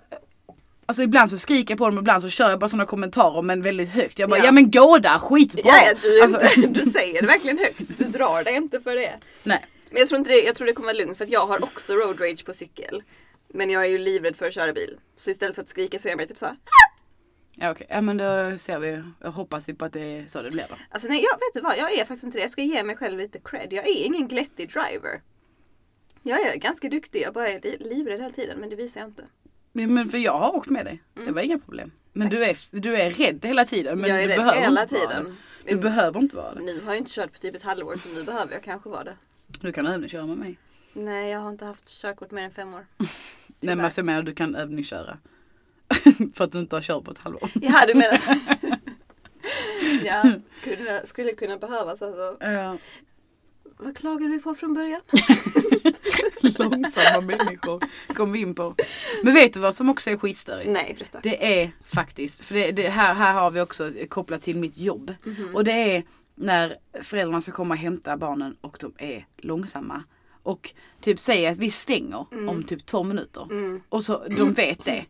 alltså 0.85 1.03
ibland 1.03 1.29
så 1.29 1.37
skriker 1.37 1.71
jag 1.71 1.77
på 1.77 1.85
dem, 1.85 1.97
ibland 1.97 2.21
så 2.23 2.29
kör 2.29 2.49
jag 2.49 2.59
bara 2.59 2.69
såna 2.69 2.85
kommentarer 2.85 3.41
men 3.41 3.61
väldigt 3.61 3.89
högt. 3.89 4.19
Jag 4.19 4.29
bara, 4.29 4.39
Ja. 4.39 4.45
ja, 4.45 4.51
men 4.51 4.71
gå 4.71 4.97
där, 4.97 5.19
skitbra! 5.19 5.61
Ja, 5.65 5.85
ja 5.87 5.93
du, 6.01 6.19
är 6.19 6.23
Alltså, 6.23 6.59
inte, 6.61 6.79
du 6.79 6.89
säger 6.89 7.21
det 7.21 7.27
verkligen 7.27 7.57
högt. 7.57 7.81
Du 7.97 8.03
drar 8.03 8.43
dig 8.43 8.55
inte 8.55 8.79
för 8.81 8.95
det. 8.95 9.13
nej. 9.43 9.65
Men 9.91 9.99
jag 9.99 10.09
tror, 10.09 10.19
inte 10.19 10.31
det, 10.31 10.41
jag 10.43 10.55
tror 10.55 10.67
det 10.67 10.73
kommer 10.73 10.87
vara 10.87 10.97
lugnt 10.97 11.17
för 11.17 11.25
att 11.25 11.31
jag 11.31 11.45
har 11.47 11.63
också 11.63 11.93
road 11.93 12.21
rage 12.21 12.45
på 12.45 12.53
cykel. 12.53 13.03
Men 13.53 13.69
jag 13.69 13.83
är 13.83 13.87
ju 13.87 13.97
livrädd 13.97 14.35
för 14.35 14.47
att 14.47 14.53
köra 14.53 14.73
bil. 14.73 14.97
Så 15.17 15.29
istället 15.29 15.55
för 15.55 15.61
att 15.61 15.69
skrika 15.69 15.99
så 15.99 16.07
är 16.07 16.11
jag 16.11 16.17
mer 16.17 16.25
typ 16.25 16.37
såhär. 16.37 16.55
Ja 17.55 17.71
okej, 17.71 17.87
ja 17.89 18.01
men 18.01 18.17
då 18.17 18.57
ser 18.57 18.79
vi, 18.79 19.03
jag 19.21 19.31
hoppas 19.31 19.69
ju 19.69 19.75
på 19.75 19.85
att 19.85 19.93
det 19.93 19.99
är 20.17 20.27
så 20.27 20.41
det 20.41 20.49
blir 20.49 20.65
då. 20.69 20.75
Alltså 20.89 21.07
nej, 21.07 21.17
jag 21.23 21.31
vet 21.37 21.53
du 21.53 21.61
vad? 21.61 21.77
Jag 21.77 21.91
är 21.93 21.97
faktiskt 22.05 22.23
inte 22.23 22.37
det. 22.37 22.41
Jag 22.41 22.49
ska 22.51 22.61
ge 22.61 22.83
mig 22.83 22.95
själv 22.97 23.17
lite 23.19 23.39
cred. 23.39 23.73
Jag 23.73 23.87
är 23.87 24.05
ingen 24.05 24.27
glättig 24.27 24.69
driver. 24.73 25.21
Jag 26.23 26.41
är 26.41 26.55
ganska 26.57 26.89
duktig. 26.89 27.21
Jag 27.21 27.33
bara 27.33 27.49
är 27.49 27.61
li- 27.61 27.77
livrädd 27.79 28.19
hela 28.21 28.33
tiden. 28.33 28.59
Men 28.59 28.69
det 28.69 28.75
visar 28.75 29.01
jag 29.01 29.09
inte. 29.09 29.23
Nej, 29.71 29.87
Men 29.87 30.09
för 30.09 30.17
jag 30.17 30.39
har 30.39 30.55
åkt 30.55 30.69
med 30.69 30.85
dig, 30.85 31.03
det 31.13 31.31
var 31.31 31.41
inga 31.41 31.59
problem. 31.59 31.91
Men 32.13 32.29
du 32.29 32.43
är, 32.43 32.57
du 32.71 32.95
är 32.95 33.11
rädd 33.11 33.45
hela 33.45 33.65
tiden. 33.65 33.99
Men 33.99 34.09
jag 34.09 34.19
är 34.19 34.23
du 34.23 34.29
rädd 34.29 34.37
behöver 34.37 34.61
hela 34.61 34.81
inte 34.81 34.95
vara 34.95 35.07
tiden. 35.07 35.37
det. 35.65 35.71
Du 35.75 35.79
behöver 35.81 36.19
inte 36.19 36.35
vara 36.35 36.53
det. 36.53 36.61
Nu 36.61 36.79
har 36.81 36.91
jag 36.91 36.97
inte 36.97 37.11
kört 37.11 37.33
på 37.33 37.39
typ 37.39 37.55
ett 37.55 37.63
halvår 37.63 37.95
så 37.97 38.09
nu 38.09 38.23
behöver 38.23 38.53
jag 38.53 38.63
kanske 38.63 38.89
vara 38.89 39.03
det. 39.03 39.17
Du 39.61 39.71
kan 39.73 39.87
övningsköra 39.87 40.25
med 40.25 40.37
mig. 40.37 40.57
Nej, 40.93 41.31
jag 41.31 41.39
har 41.39 41.49
inte 41.49 41.65
haft 41.65 41.89
körkort 41.89 42.31
mer 42.31 42.43
än 42.43 42.51
fem 42.51 42.73
år. 42.73 42.85
Nej 42.97 43.75
men 43.75 43.81
alltså 43.85 43.99
jag 44.01 44.05
menar 44.05 44.21
du 44.23 44.33
kan 44.35 44.55
övningsköra. 44.55 45.17
för 46.35 46.43
att 46.43 46.51
du 46.51 46.59
inte 46.59 46.75
har 46.75 46.81
kört 46.81 47.03
på 47.03 47.11
ett 47.11 47.17
halvår. 47.17 47.49
Ja, 47.53 47.85
du 47.87 47.93
menar 47.93 48.17
så. 48.17 48.35
Ja, 50.05 50.23
kunde, 50.63 51.07
skulle 51.07 51.33
kunna 51.33 51.57
behövas 51.57 52.01
alltså. 52.01 52.37
Ja. 52.39 52.77
Vad 53.77 53.97
klagade 53.97 54.31
vi 54.31 54.39
på 54.39 54.55
från 54.55 54.73
början? 54.73 55.01
Långsamma 56.59 57.21
människor 57.21 57.83
kom 58.07 58.31
vi 58.31 58.39
in 58.39 58.55
på. 58.55 58.75
Men 59.23 59.33
vet 59.33 59.53
du 59.53 59.59
vad 59.59 59.75
som 59.75 59.89
också 59.89 60.09
är 60.09 60.17
skitstörigt? 60.17 60.69
Nej, 60.69 60.95
berätta. 60.99 61.19
Det 61.23 61.61
är 61.61 61.71
faktiskt, 61.85 62.45
för 62.45 62.55
det, 62.55 62.71
det, 62.71 62.89
här, 62.89 63.13
här 63.13 63.33
har 63.33 63.51
vi 63.51 63.61
också 63.61 63.91
kopplat 64.09 64.41
till 64.41 64.57
mitt 64.57 64.77
jobb. 64.77 65.13
Mhm. 65.23 65.55
Och 65.55 65.63
det 65.63 65.95
är 65.95 66.03
när 66.35 66.77
föräldrarna 67.01 67.41
ska 67.41 67.51
komma 67.51 67.73
och 67.73 67.79
hämta 67.79 68.17
barnen 68.17 68.55
och 68.61 68.77
de 68.79 68.93
är 68.97 69.25
långsamma. 69.37 70.03
Och 70.43 70.73
typ 71.01 71.19
säger 71.19 71.51
att 71.51 71.57
vi 71.57 71.71
stänger 71.71 72.49
om 72.49 72.63
typ 72.63 72.85
två 72.85 73.03
minuter. 73.03 73.47
Mm. 73.51 73.81
Och 73.89 74.03
så 74.03 74.27
de 74.37 74.53
vet 74.53 74.85
det. 74.85 75.05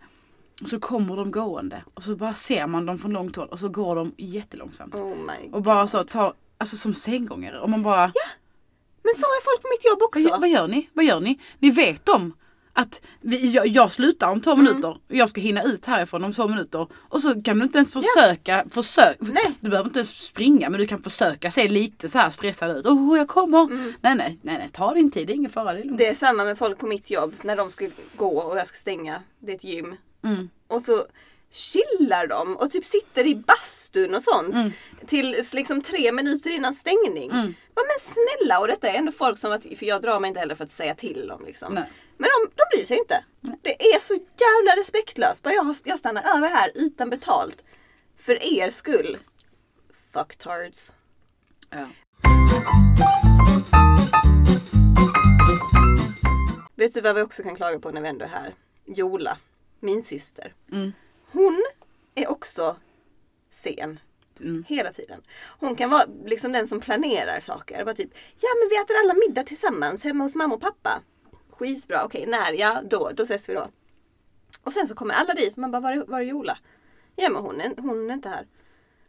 Och 0.64 0.70
så 0.70 0.80
kommer 0.80 1.16
de 1.16 1.32
gående 1.32 1.84
och 1.94 2.04
så 2.04 2.16
bara 2.16 2.34
ser 2.34 2.68
man 2.68 2.86
dem 2.86 2.98
från 2.98 3.12
långt 3.14 3.36
håll 3.36 3.48
och 3.48 3.60
så 3.60 3.70
går 3.70 3.96
de 3.96 4.14
jättelångsamt. 4.18 4.96
Oh 4.96 5.16
my 5.18 5.50
Och 5.52 5.62
bara 5.62 5.80
God. 5.80 5.90
så 5.90 6.04
tar, 6.04 6.34
alltså 6.58 6.78
som 6.78 6.94
sengångare. 6.94 7.60
Och 7.60 7.70
man 7.70 7.84
bara, 7.84 8.12
Men 9.04 9.14
så 9.16 9.26
är 9.26 9.44
folk 9.44 9.62
på 9.62 9.68
mitt 9.72 9.86
jobb 9.86 10.00
vad, 10.00 10.08
också. 10.08 10.20
gör- 10.20 10.40
vad 10.40 10.50
gör 10.50 10.68
ni? 10.68 10.90
Vad 10.94 11.06
gör 11.06 11.20
ni? 11.20 11.40
Ni 11.60 11.70
vet 11.72 12.10
om 12.10 12.34
Att 12.76 13.02
vi, 13.22 13.52
jag, 13.52 13.68
jag 13.68 13.92
slutar 13.92 14.28
om 14.30 14.42
två 14.42 14.52
Mm. 14.52 14.66
minuter. 14.66 14.98
Jag 15.08 15.30
ska 15.30 15.42
hinna 15.42 15.64
ut 15.64 15.86
härifrån 15.86 16.24
om 16.24 16.34
två 16.34 16.48
minuter. 16.48 16.88
Och 16.94 17.22
så 17.22 17.42
kan 17.42 17.60
du 17.60 17.64
inte 17.66 17.78
ens 17.78 17.94
försöka, 17.94 18.66
försök, 18.70 19.18
Nej. 19.20 19.52
du 19.60 19.70
behöver 19.70 19.90
inte 19.90 20.00
ens 20.00 20.10
springa 20.10 20.70
men 20.70 20.80
du 20.80 20.88
kan 20.88 21.02
försöka 21.04 21.52
se 21.52 21.68
lite 21.68 22.10
så 22.10 22.18
här 22.20 22.30
stressad 22.30 22.78
ut. 22.78 22.86
Oh, 22.86 23.18
jag 23.18 23.28
kommer! 23.28 23.68
Nej, 23.68 23.94
nej, 24.02 24.16
nej, 24.18 24.38
nej, 24.42 24.70
ta 24.74 24.94
din 24.94 25.12
tid, 25.12 25.28
det 25.28 25.34
är 25.34 25.36
ingen 25.36 25.52
fara, 25.52 25.66
det 25.66 25.80
är 25.80 25.84
lugnt. 25.84 25.86
Mm. 25.86 25.98
Det 25.98 26.08
är 26.08 26.14
samma 26.14 26.44
med 26.44 26.58
folk 26.58 26.78
på 26.78 26.88
mitt 26.88 27.12
jobb 27.12 27.34
när 27.44 27.56
de 27.56 27.72
ska 27.72 27.90
gå 28.16 28.38
och 28.40 28.58
jag 28.58 28.68
ska 28.68 28.78
stänga. 28.78 29.22
Det 29.40 29.52
är 29.52 29.56
ett 29.56 29.64
gym. 29.64 29.96
Mm. 30.24 30.50
Och 30.68 30.82
så 30.82 31.06
chillar 31.52 32.28
de 32.28 32.58
och 32.58 32.72
typ 32.72 32.86
sitter 32.86 33.28
i 33.28 33.36
bastun 33.36 34.16
och 34.16 34.24
sånt. 34.24 34.56
Mm. 34.56 34.72
Till 35.08 35.36
liksom 35.54 35.82
tre 35.82 36.12
minuter 36.12 36.50
innan 36.50 36.74
stängning. 36.74 37.32
Mm. 37.32 37.54
Bara, 37.76 37.86
men 37.86 38.00
snälla 38.00 38.60
och 38.60 38.68
detta 38.68 38.90
är 38.90 38.98
ändå 38.98 39.12
folk 39.12 39.38
som 39.38 39.52
att, 39.52 39.64
för 39.64 39.86
jag 39.86 40.02
drar 40.02 40.20
mig 40.20 40.28
inte 40.28 40.40
heller 40.40 40.56
för 40.56 40.64
att 40.64 40.72
säga 40.72 40.96
till 40.96 41.28
dem 41.28 41.46
liksom. 41.46 41.74
Nej. 41.74 41.92
Men 42.18 42.30
de, 42.30 42.52
de 42.56 42.78
bryr 42.78 42.86
sig 42.86 42.98
inte. 42.98 43.24
Det 43.62 43.94
är 43.94 44.00
så 44.00 44.14
jävla 44.14 44.82
respektlöst. 44.82 45.44
Bara 45.44 45.54
jag, 45.54 45.76
jag 45.84 46.00
stannar 46.00 46.38
över 46.38 46.50
här 46.50 46.72
utan 46.76 47.10
betalt. 47.10 47.64
För 48.18 48.60
er 48.60 48.70
skull. 48.70 49.18
Fucktards. 50.14 50.94
Ja. 51.70 51.88
Vet 56.76 56.94
du 56.94 57.02
vad 57.02 57.16
vi 57.16 57.22
också 57.22 57.44
kan 57.44 57.56
klaga 57.56 57.80
på 57.80 57.92
när 57.92 58.02
vi 58.02 58.08
ändå 58.08 58.26
är 58.26 58.30
här? 58.30 58.54
Jola, 58.86 59.38
min 59.84 60.04
syster. 60.04 60.54
Mm. 60.72 60.94
Hon 61.32 61.64
är 62.16 62.32
också 62.32 62.76
sen. 63.50 64.00
Mm. 64.42 64.64
Hela 64.68 64.94
tiden. 64.94 65.22
Hon 65.60 65.76
kan 65.76 65.90
vara 65.90 66.06
liksom 66.26 66.52
den 66.52 66.68
som 66.68 66.80
planerar 66.80 67.40
saker. 67.40 67.86
Bara 67.86 67.96
typ, 67.96 68.14
ja 68.42 68.50
men 68.62 68.70
vi 68.70 68.76
äter 68.76 68.96
alla 69.04 69.14
middag 69.14 69.44
tillsammans 69.44 70.04
hemma 70.04 70.24
hos 70.24 70.36
mamma 70.36 70.56
och 70.56 70.62
pappa. 70.62 71.02
Skitbra, 71.50 72.06
okej 72.06 72.26
när? 72.26 72.54
Ja 72.54 72.82
då, 72.90 73.12
då 73.16 73.24
ses 73.24 73.50
vi 73.50 73.54
då. 73.54 73.70
Och 74.64 74.74
sen 74.74 74.88
så 74.88 74.96
kommer 74.96 75.14
alla 75.14 75.34
dit 75.34 75.58
man 75.58 75.72
bara, 75.72 75.80
var 75.80 75.92
är, 75.92 76.06
var 76.06 76.20
är 76.20 76.26
Jola? 76.26 76.58
Ja 77.16 77.30
men 77.30 77.42
hon 77.42 77.62
är, 77.62 77.74
hon 77.78 78.10
är 78.10 78.14
inte 78.14 78.30
här. 78.30 78.48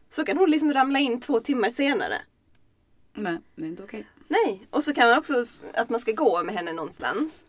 Så 0.09 0.25
kan 0.25 0.39
hon 0.39 0.51
liksom 0.51 0.73
ramla 0.73 0.99
in 0.99 1.21
två 1.21 1.41
timmar 1.41 1.69
senare. 1.69 2.17
Nej, 3.13 3.39
det 3.55 3.63
är 3.63 3.69
inte 3.69 3.83
okej. 3.83 4.07
Nej, 4.29 4.67
och 4.71 4.85
så 4.85 4.95
kan 4.95 5.09
man 5.09 5.19
också 5.19 5.45
att 5.75 5.89
man 5.89 6.01
ska 6.01 6.13
gå 6.13 6.43
med 6.45 6.55
henne 6.55 6.73
någonstans. 6.73 7.45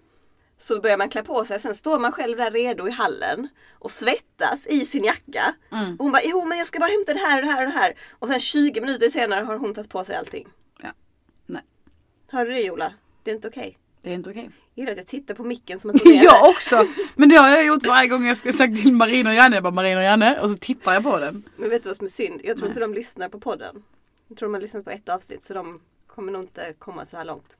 Så 0.58 0.82
börjar 0.82 0.98
man 0.98 1.10
klä 1.10 1.24
på 1.24 1.46
sig, 1.46 1.60
sen 1.60 1.76
står 1.76 2.00
man 2.00 2.12
själv 2.12 2.38
där 2.38 2.52
redo 2.52 2.88
i 2.88 2.92
hallen 2.92 3.48
och 3.80 3.92
svettas 3.92 4.68
i 4.68 4.86
sin 4.86 5.04
jacka. 5.04 5.56
Mm. 5.72 5.96
Och 5.96 6.04
hon 6.04 6.12
bara, 6.12 6.22
jo 6.26 6.46
men 6.46 6.58
jag 6.58 6.68
ska 6.68 6.80
bara 6.80 6.90
hämta 6.90 7.14
det 7.14 7.20
här 7.20 7.38
och 7.42 7.46
det 7.46 7.52
här 7.52 7.66
och 7.68 7.72
det 7.74 7.78
här. 7.80 7.96
Och 8.20 8.28
sen 8.28 8.40
20 8.40 8.82
minuter 8.82 9.10
senare 9.10 9.42
har 9.46 9.58
hon 9.58 9.74
tagit 9.74 9.90
på 9.90 10.04
sig 10.04 10.16
allting. 10.16 10.48
Ja. 10.82 10.90
Nej, 11.46 11.62
Hörde 12.28 12.50
du 12.50 12.56
det 12.56 12.62
Jola? 12.62 12.94
Det 13.24 13.32
är 13.32 13.36
inte 13.36 13.48
okej. 13.48 13.78
det 14.02 14.10
är 14.10 14.14
inte 14.14 14.30
okej. 14.30 14.50
Jag 14.74 14.82
gillar 14.82 14.92
att 14.92 14.98
jag 14.98 15.08
tittar 15.08 15.34
på 15.36 15.44
micken 15.44 15.80
som 15.80 15.90
att 15.90 16.02
hon 16.04 16.14
Jag 16.24 16.50
också! 16.50 16.88
Men 17.16 17.30
det 17.30 17.36
har 17.36 17.50
jag 17.50 17.66
gjort 17.66 17.86
varje 17.88 18.08
gång 18.10 18.26
jag 18.26 18.38
ska 18.38 18.54
sagt 18.54 18.82
till 18.82 18.92
Marina 18.94 19.30
och 19.30 19.36
Janne, 19.36 19.56
jag 19.56 19.64
bara 19.64 19.74
Marina 19.74 20.00
och 20.00 20.06
Janne 20.06 20.40
och 20.40 20.50
så 20.50 20.58
tittar 20.58 20.94
jag 20.94 21.04
på 21.04 21.20
den. 21.20 21.44
Men 21.58 21.70
vet 21.70 21.84
du 21.84 21.90
vad 21.90 21.96
som 21.96 22.06
är 22.06 22.10
synd? 22.10 22.42
Jag 22.44 22.58
tror 22.58 22.68
Nej. 22.68 22.70
inte 22.72 22.80
de 22.80 22.94
lyssnar 22.94 23.30
på 23.30 23.40
podden. 23.40 23.84
Jag 24.28 24.38
tror 24.38 24.50
de 24.50 24.54
har 24.54 24.62
lyssnat 24.62 24.84
på 24.84 24.90
ett 24.90 25.10
avsnitt 25.10 25.44
så 25.44 25.54
de 25.54 25.82
kommer 26.08 26.32
nog 26.32 26.44
inte 26.44 26.74
komma 26.80 27.06
så 27.06 27.18
här 27.18 27.26
långt. 27.26 27.58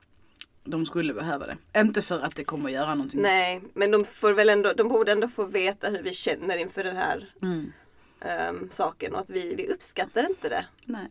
De 0.66 0.86
skulle 0.86 1.14
behöva 1.14 1.46
det. 1.46 1.56
Inte 1.80 2.02
för 2.02 2.20
att 2.20 2.36
det 2.36 2.44
kommer 2.44 2.64
att 2.68 2.74
göra 2.74 2.94
någonting. 2.94 3.22
Nej, 3.22 3.62
men 3.74 3.90
de 3.90 4.04
får 4.04 4.32
väl 4.32 4.48
ändå, 4.48 4.72
de 4.72 4.88
borde 4.88 5.12
ändå 5.12 5.28
få 5.28 5.44
veta 5.46 5.88
hur 5.90 6.02
vi 6.02 6.12
känner 6.12 6.56
inför 6.56 6.84
den 6.84 6.96
här 6.96 7.32
Mm. 7.42 7.72
ehm, 8.20 8.68
saken 8.72 9.14
och 9.14 9.20
att 9.20 9.30
vi, 9.30 9.54
vi 9.54 9.68
uppskattar 9.68 10.26
inte 10.30 10.48
det. 10.48 10.64
Nej, 10.84 11.06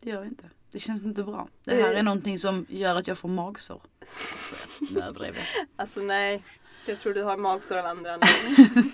det 0.00 0.10
gör 0.10 0.20
vi 0.20 0.28
inte. 0.28 0.44
Det 0.72 0.78
känns 0.78 1.02
inte 1.02 1.22
bra. 1.22 1.48
Det 1.64 1.74
här 1.82 1.92
är 1.92 2.02
någonting 2.02 2.38
som 2.38 2.66
gör 2.68 2.96
att 2.96 3.08
jag 3.08 3.18
får 3.18 3.28
magsår. 3.28 3.82
Nu 4.90 5.00
överdrev 5.00 5.36
jag. 5.36 5.44
Alltså 5.76 6.00
nej, 6.00 6.44
jag 6.86 6.98
tror 6.98 7.14
du 7.14 7.22
har 7.22 7.36
magsår 7.36 7.76
av 7.78 7.86
andra 7.86 8.12
anledningar. 8.14 8.84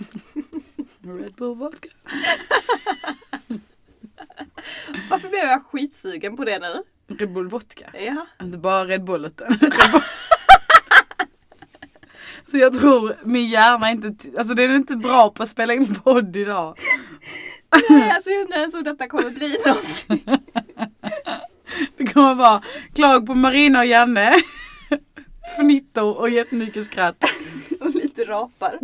Red 1.22 1.34
Bull 1.34 1.56
vodka. 1.56 1.88
Varför 5.10 5.28
blev 5.28 5.40
jag 5.44 5.64
skitsugen 5.64 6.36
på 6.36 6.44
det 6.44 6.58
nu? 6.58 6.82
Red 7.18 7.32
Bull 7.32 7.48
vodka. 7.48 7.90
Ja. 7.92 8.26
Inte 8.42 8.58
bara 8.58 8.84
Red 8.84 9.04
Bull 9.04 9.24
utan 9.24 9.48
Red 9.48 9.58
Bull. 9.60 10.02
Så 12.46 12.56
jag 12.56 12.74
tror 12.74 13.16
min 13.24 13.48
hjärna 13.48 13.90
inte, 13.90 14.14
alltså 14.38 14.54
den 14.54 14.70
är 14.70 14.74
inte 14.74 14.96
bra 14.96 15.30
på 15.30 15.42
att 15.42 15.48
spela 15.48 15.74
in 15.74 15.94
podd 15.94 16.36
idag. 16.36 16.78
Nej, 17.88 18.10
alltså 18.10 18.30
jag 18.30 18.42
undrar 18.42 18.58
ens 18.58 18.74
om 18.74 18.84
detta 18.84 19.08
kommer 19.08 19.30
bli 19.30 19.56
något. 19.66 20.06
Det 21.96 22.06
kommer 22.06 22.34
vara 22.34 22.62
klag 22.94 23.26
på 23.26 23.34
Marina 23.34 23.78
och 23.78 23.86
Janne. 23.86 24.34
Fnitter 25.56 26.18
och 26.18 26.30
jättemycket 26.30 26.84
skratt. 26.84 27.24
Och 27.80 27.90
lite 27.94 28.24
rapar. 28.24 28.78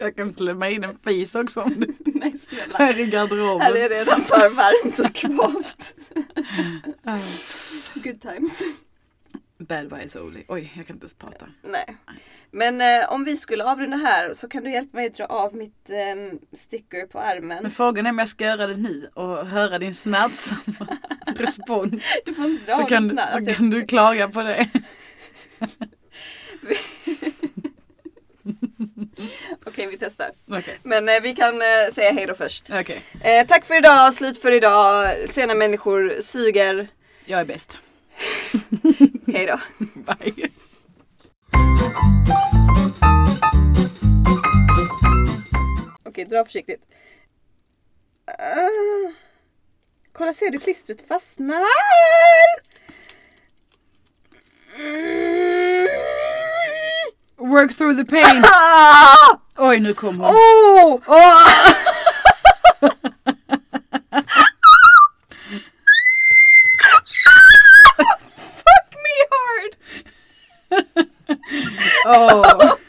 Jag 0.00 0.16
kan 0.16 0.34
klämma 0.34 0.68
in 0.68 0.84
en 0.84 0.98
fis 1.04 1.34
också 1.34 1.60
om 1.60 1.80
du 1.80 1.94
Nej 2.14 2.34
snälla. 2.38 2.78
är 2.78 2.98
i 2.98 3.04
Här 3.04 3.10
garderoben. 3.12 3.66
är 3.66 3.72
det 3.74 3.88
redan 3.88 4.22
för 4.24 4.48
varmt 4.48 4.98
och 4.98 5.14
kvavt. 5.14 5.94
Good 7.94 8.20
times. 8.20 8.62
Bad 9.58 9.82
vibes 9.84 10.16
only. 10.16 10.44
Oj, 10.48 10.72
jag 10.76 10.86
kan 10.86 10.96
inte 10.96 11.04
ens 11.04 11.14
prata. 11.14 11.46
Nej. 11.62 11.96
Men 12.50 12.80
eh, 12.80 13.12
om 13.12 13.24
vi 13.24 13.36
skulle 13.36 13.64
avrunda 13.64 13.96
här 13.96 14.34
så 14.34 14.48
kan 14.48 14.64
du 14.64 14.70
hjälpa 14.70 14.96
mig 14.96 15.06
att 15.06 15.14
dra 15.14 15.24
av 15.24 15.54
mitt 15.56 15.90
eh, 15.90 16.38
sticker 16.58 17.06
på 17.06 17.18
armen. 17.18 17.62
Men 17.62 17.70
frågan 17.70 18.06
är 18.06 18.10
om 18.10 18.18
jag 18.18 18.28
ska 18.28 18.44
göra 18.44 18.66
det 18.66 18.76
nu 18.76 19.08
och 19.14 19.46
höra 19.46 19.78
din 19.78 19.94
smärtsamma 19.94 20.86
respons. 21.36 22.04
Du 22.24 22.34
får 22.34 22.44
inte 22.44 22.64
dra 22.66 22.74
Så 22.76 22.82
av 22.82 22.88
kan, 22.88 23.18
här. 23.18 23.28
så 23.30 23.36
Alltså, 23.36 23.54
kan 23.54 23.70
du 23.70 23.86
klaga 23.86 24.28
på 24.28 24.42
det. 24.42 24.68
Okej, 29.66 29.86
vi 29.86 29.96
testar. 29.98 30.30
Okej. 30.48 30.78
Men 30.82 31.08
eh, 31.08 31.20
vi 31.20 31.34
kan 31.34 31.62
eh, 31.62 31.92
säga 31.92 32.12
hej 32.12 32.26
då 32.26 32.34
först. 32.34 32.70
Okej, 32.70 33.02
Eh, 33.20 33.46
tack 33.46 33.64
för 33.64 33.76
idag, 33.78 34.14
slut 34.14 34.38
för 34.38 34.52
idag. 34.52 35.16
Sena 35.30 35.54
människor 35.54 36.20
suger. 36.20 36.88
jag 37.24 37.40
är 37.40 37.44
bäst. 37.44 37.76
Hej 39.26 39.46
då. 39.46 39.60
Bye. 39.94 40.50
Okej, 46.04 46.24
dra 46.24 46.44
försiktigt. 46.44 46.82
Ah. 48.38 49.12
kolla, 50.12 50.34
ser 50.34 50.50
du 50.50 50.58
klistret 50.58 51.08
fastnar? 51.08 51.64
Mm. 54.78 55.19
Work 57.40 57.72
through 57.72 57.94
the 57.94 58.04
pain. 58.04 58.42
Oj, 59.56 59.80
nu 59.80 59.94
kom 59.94 60.20
hon. 60.20 60.26
Oh! 60.30 61.00
Åh! 61.06 61.74
Fuck 68.60 68.94
me 69.04 69.16
hard! 69.32 69.76
Åh. 72.06 72.79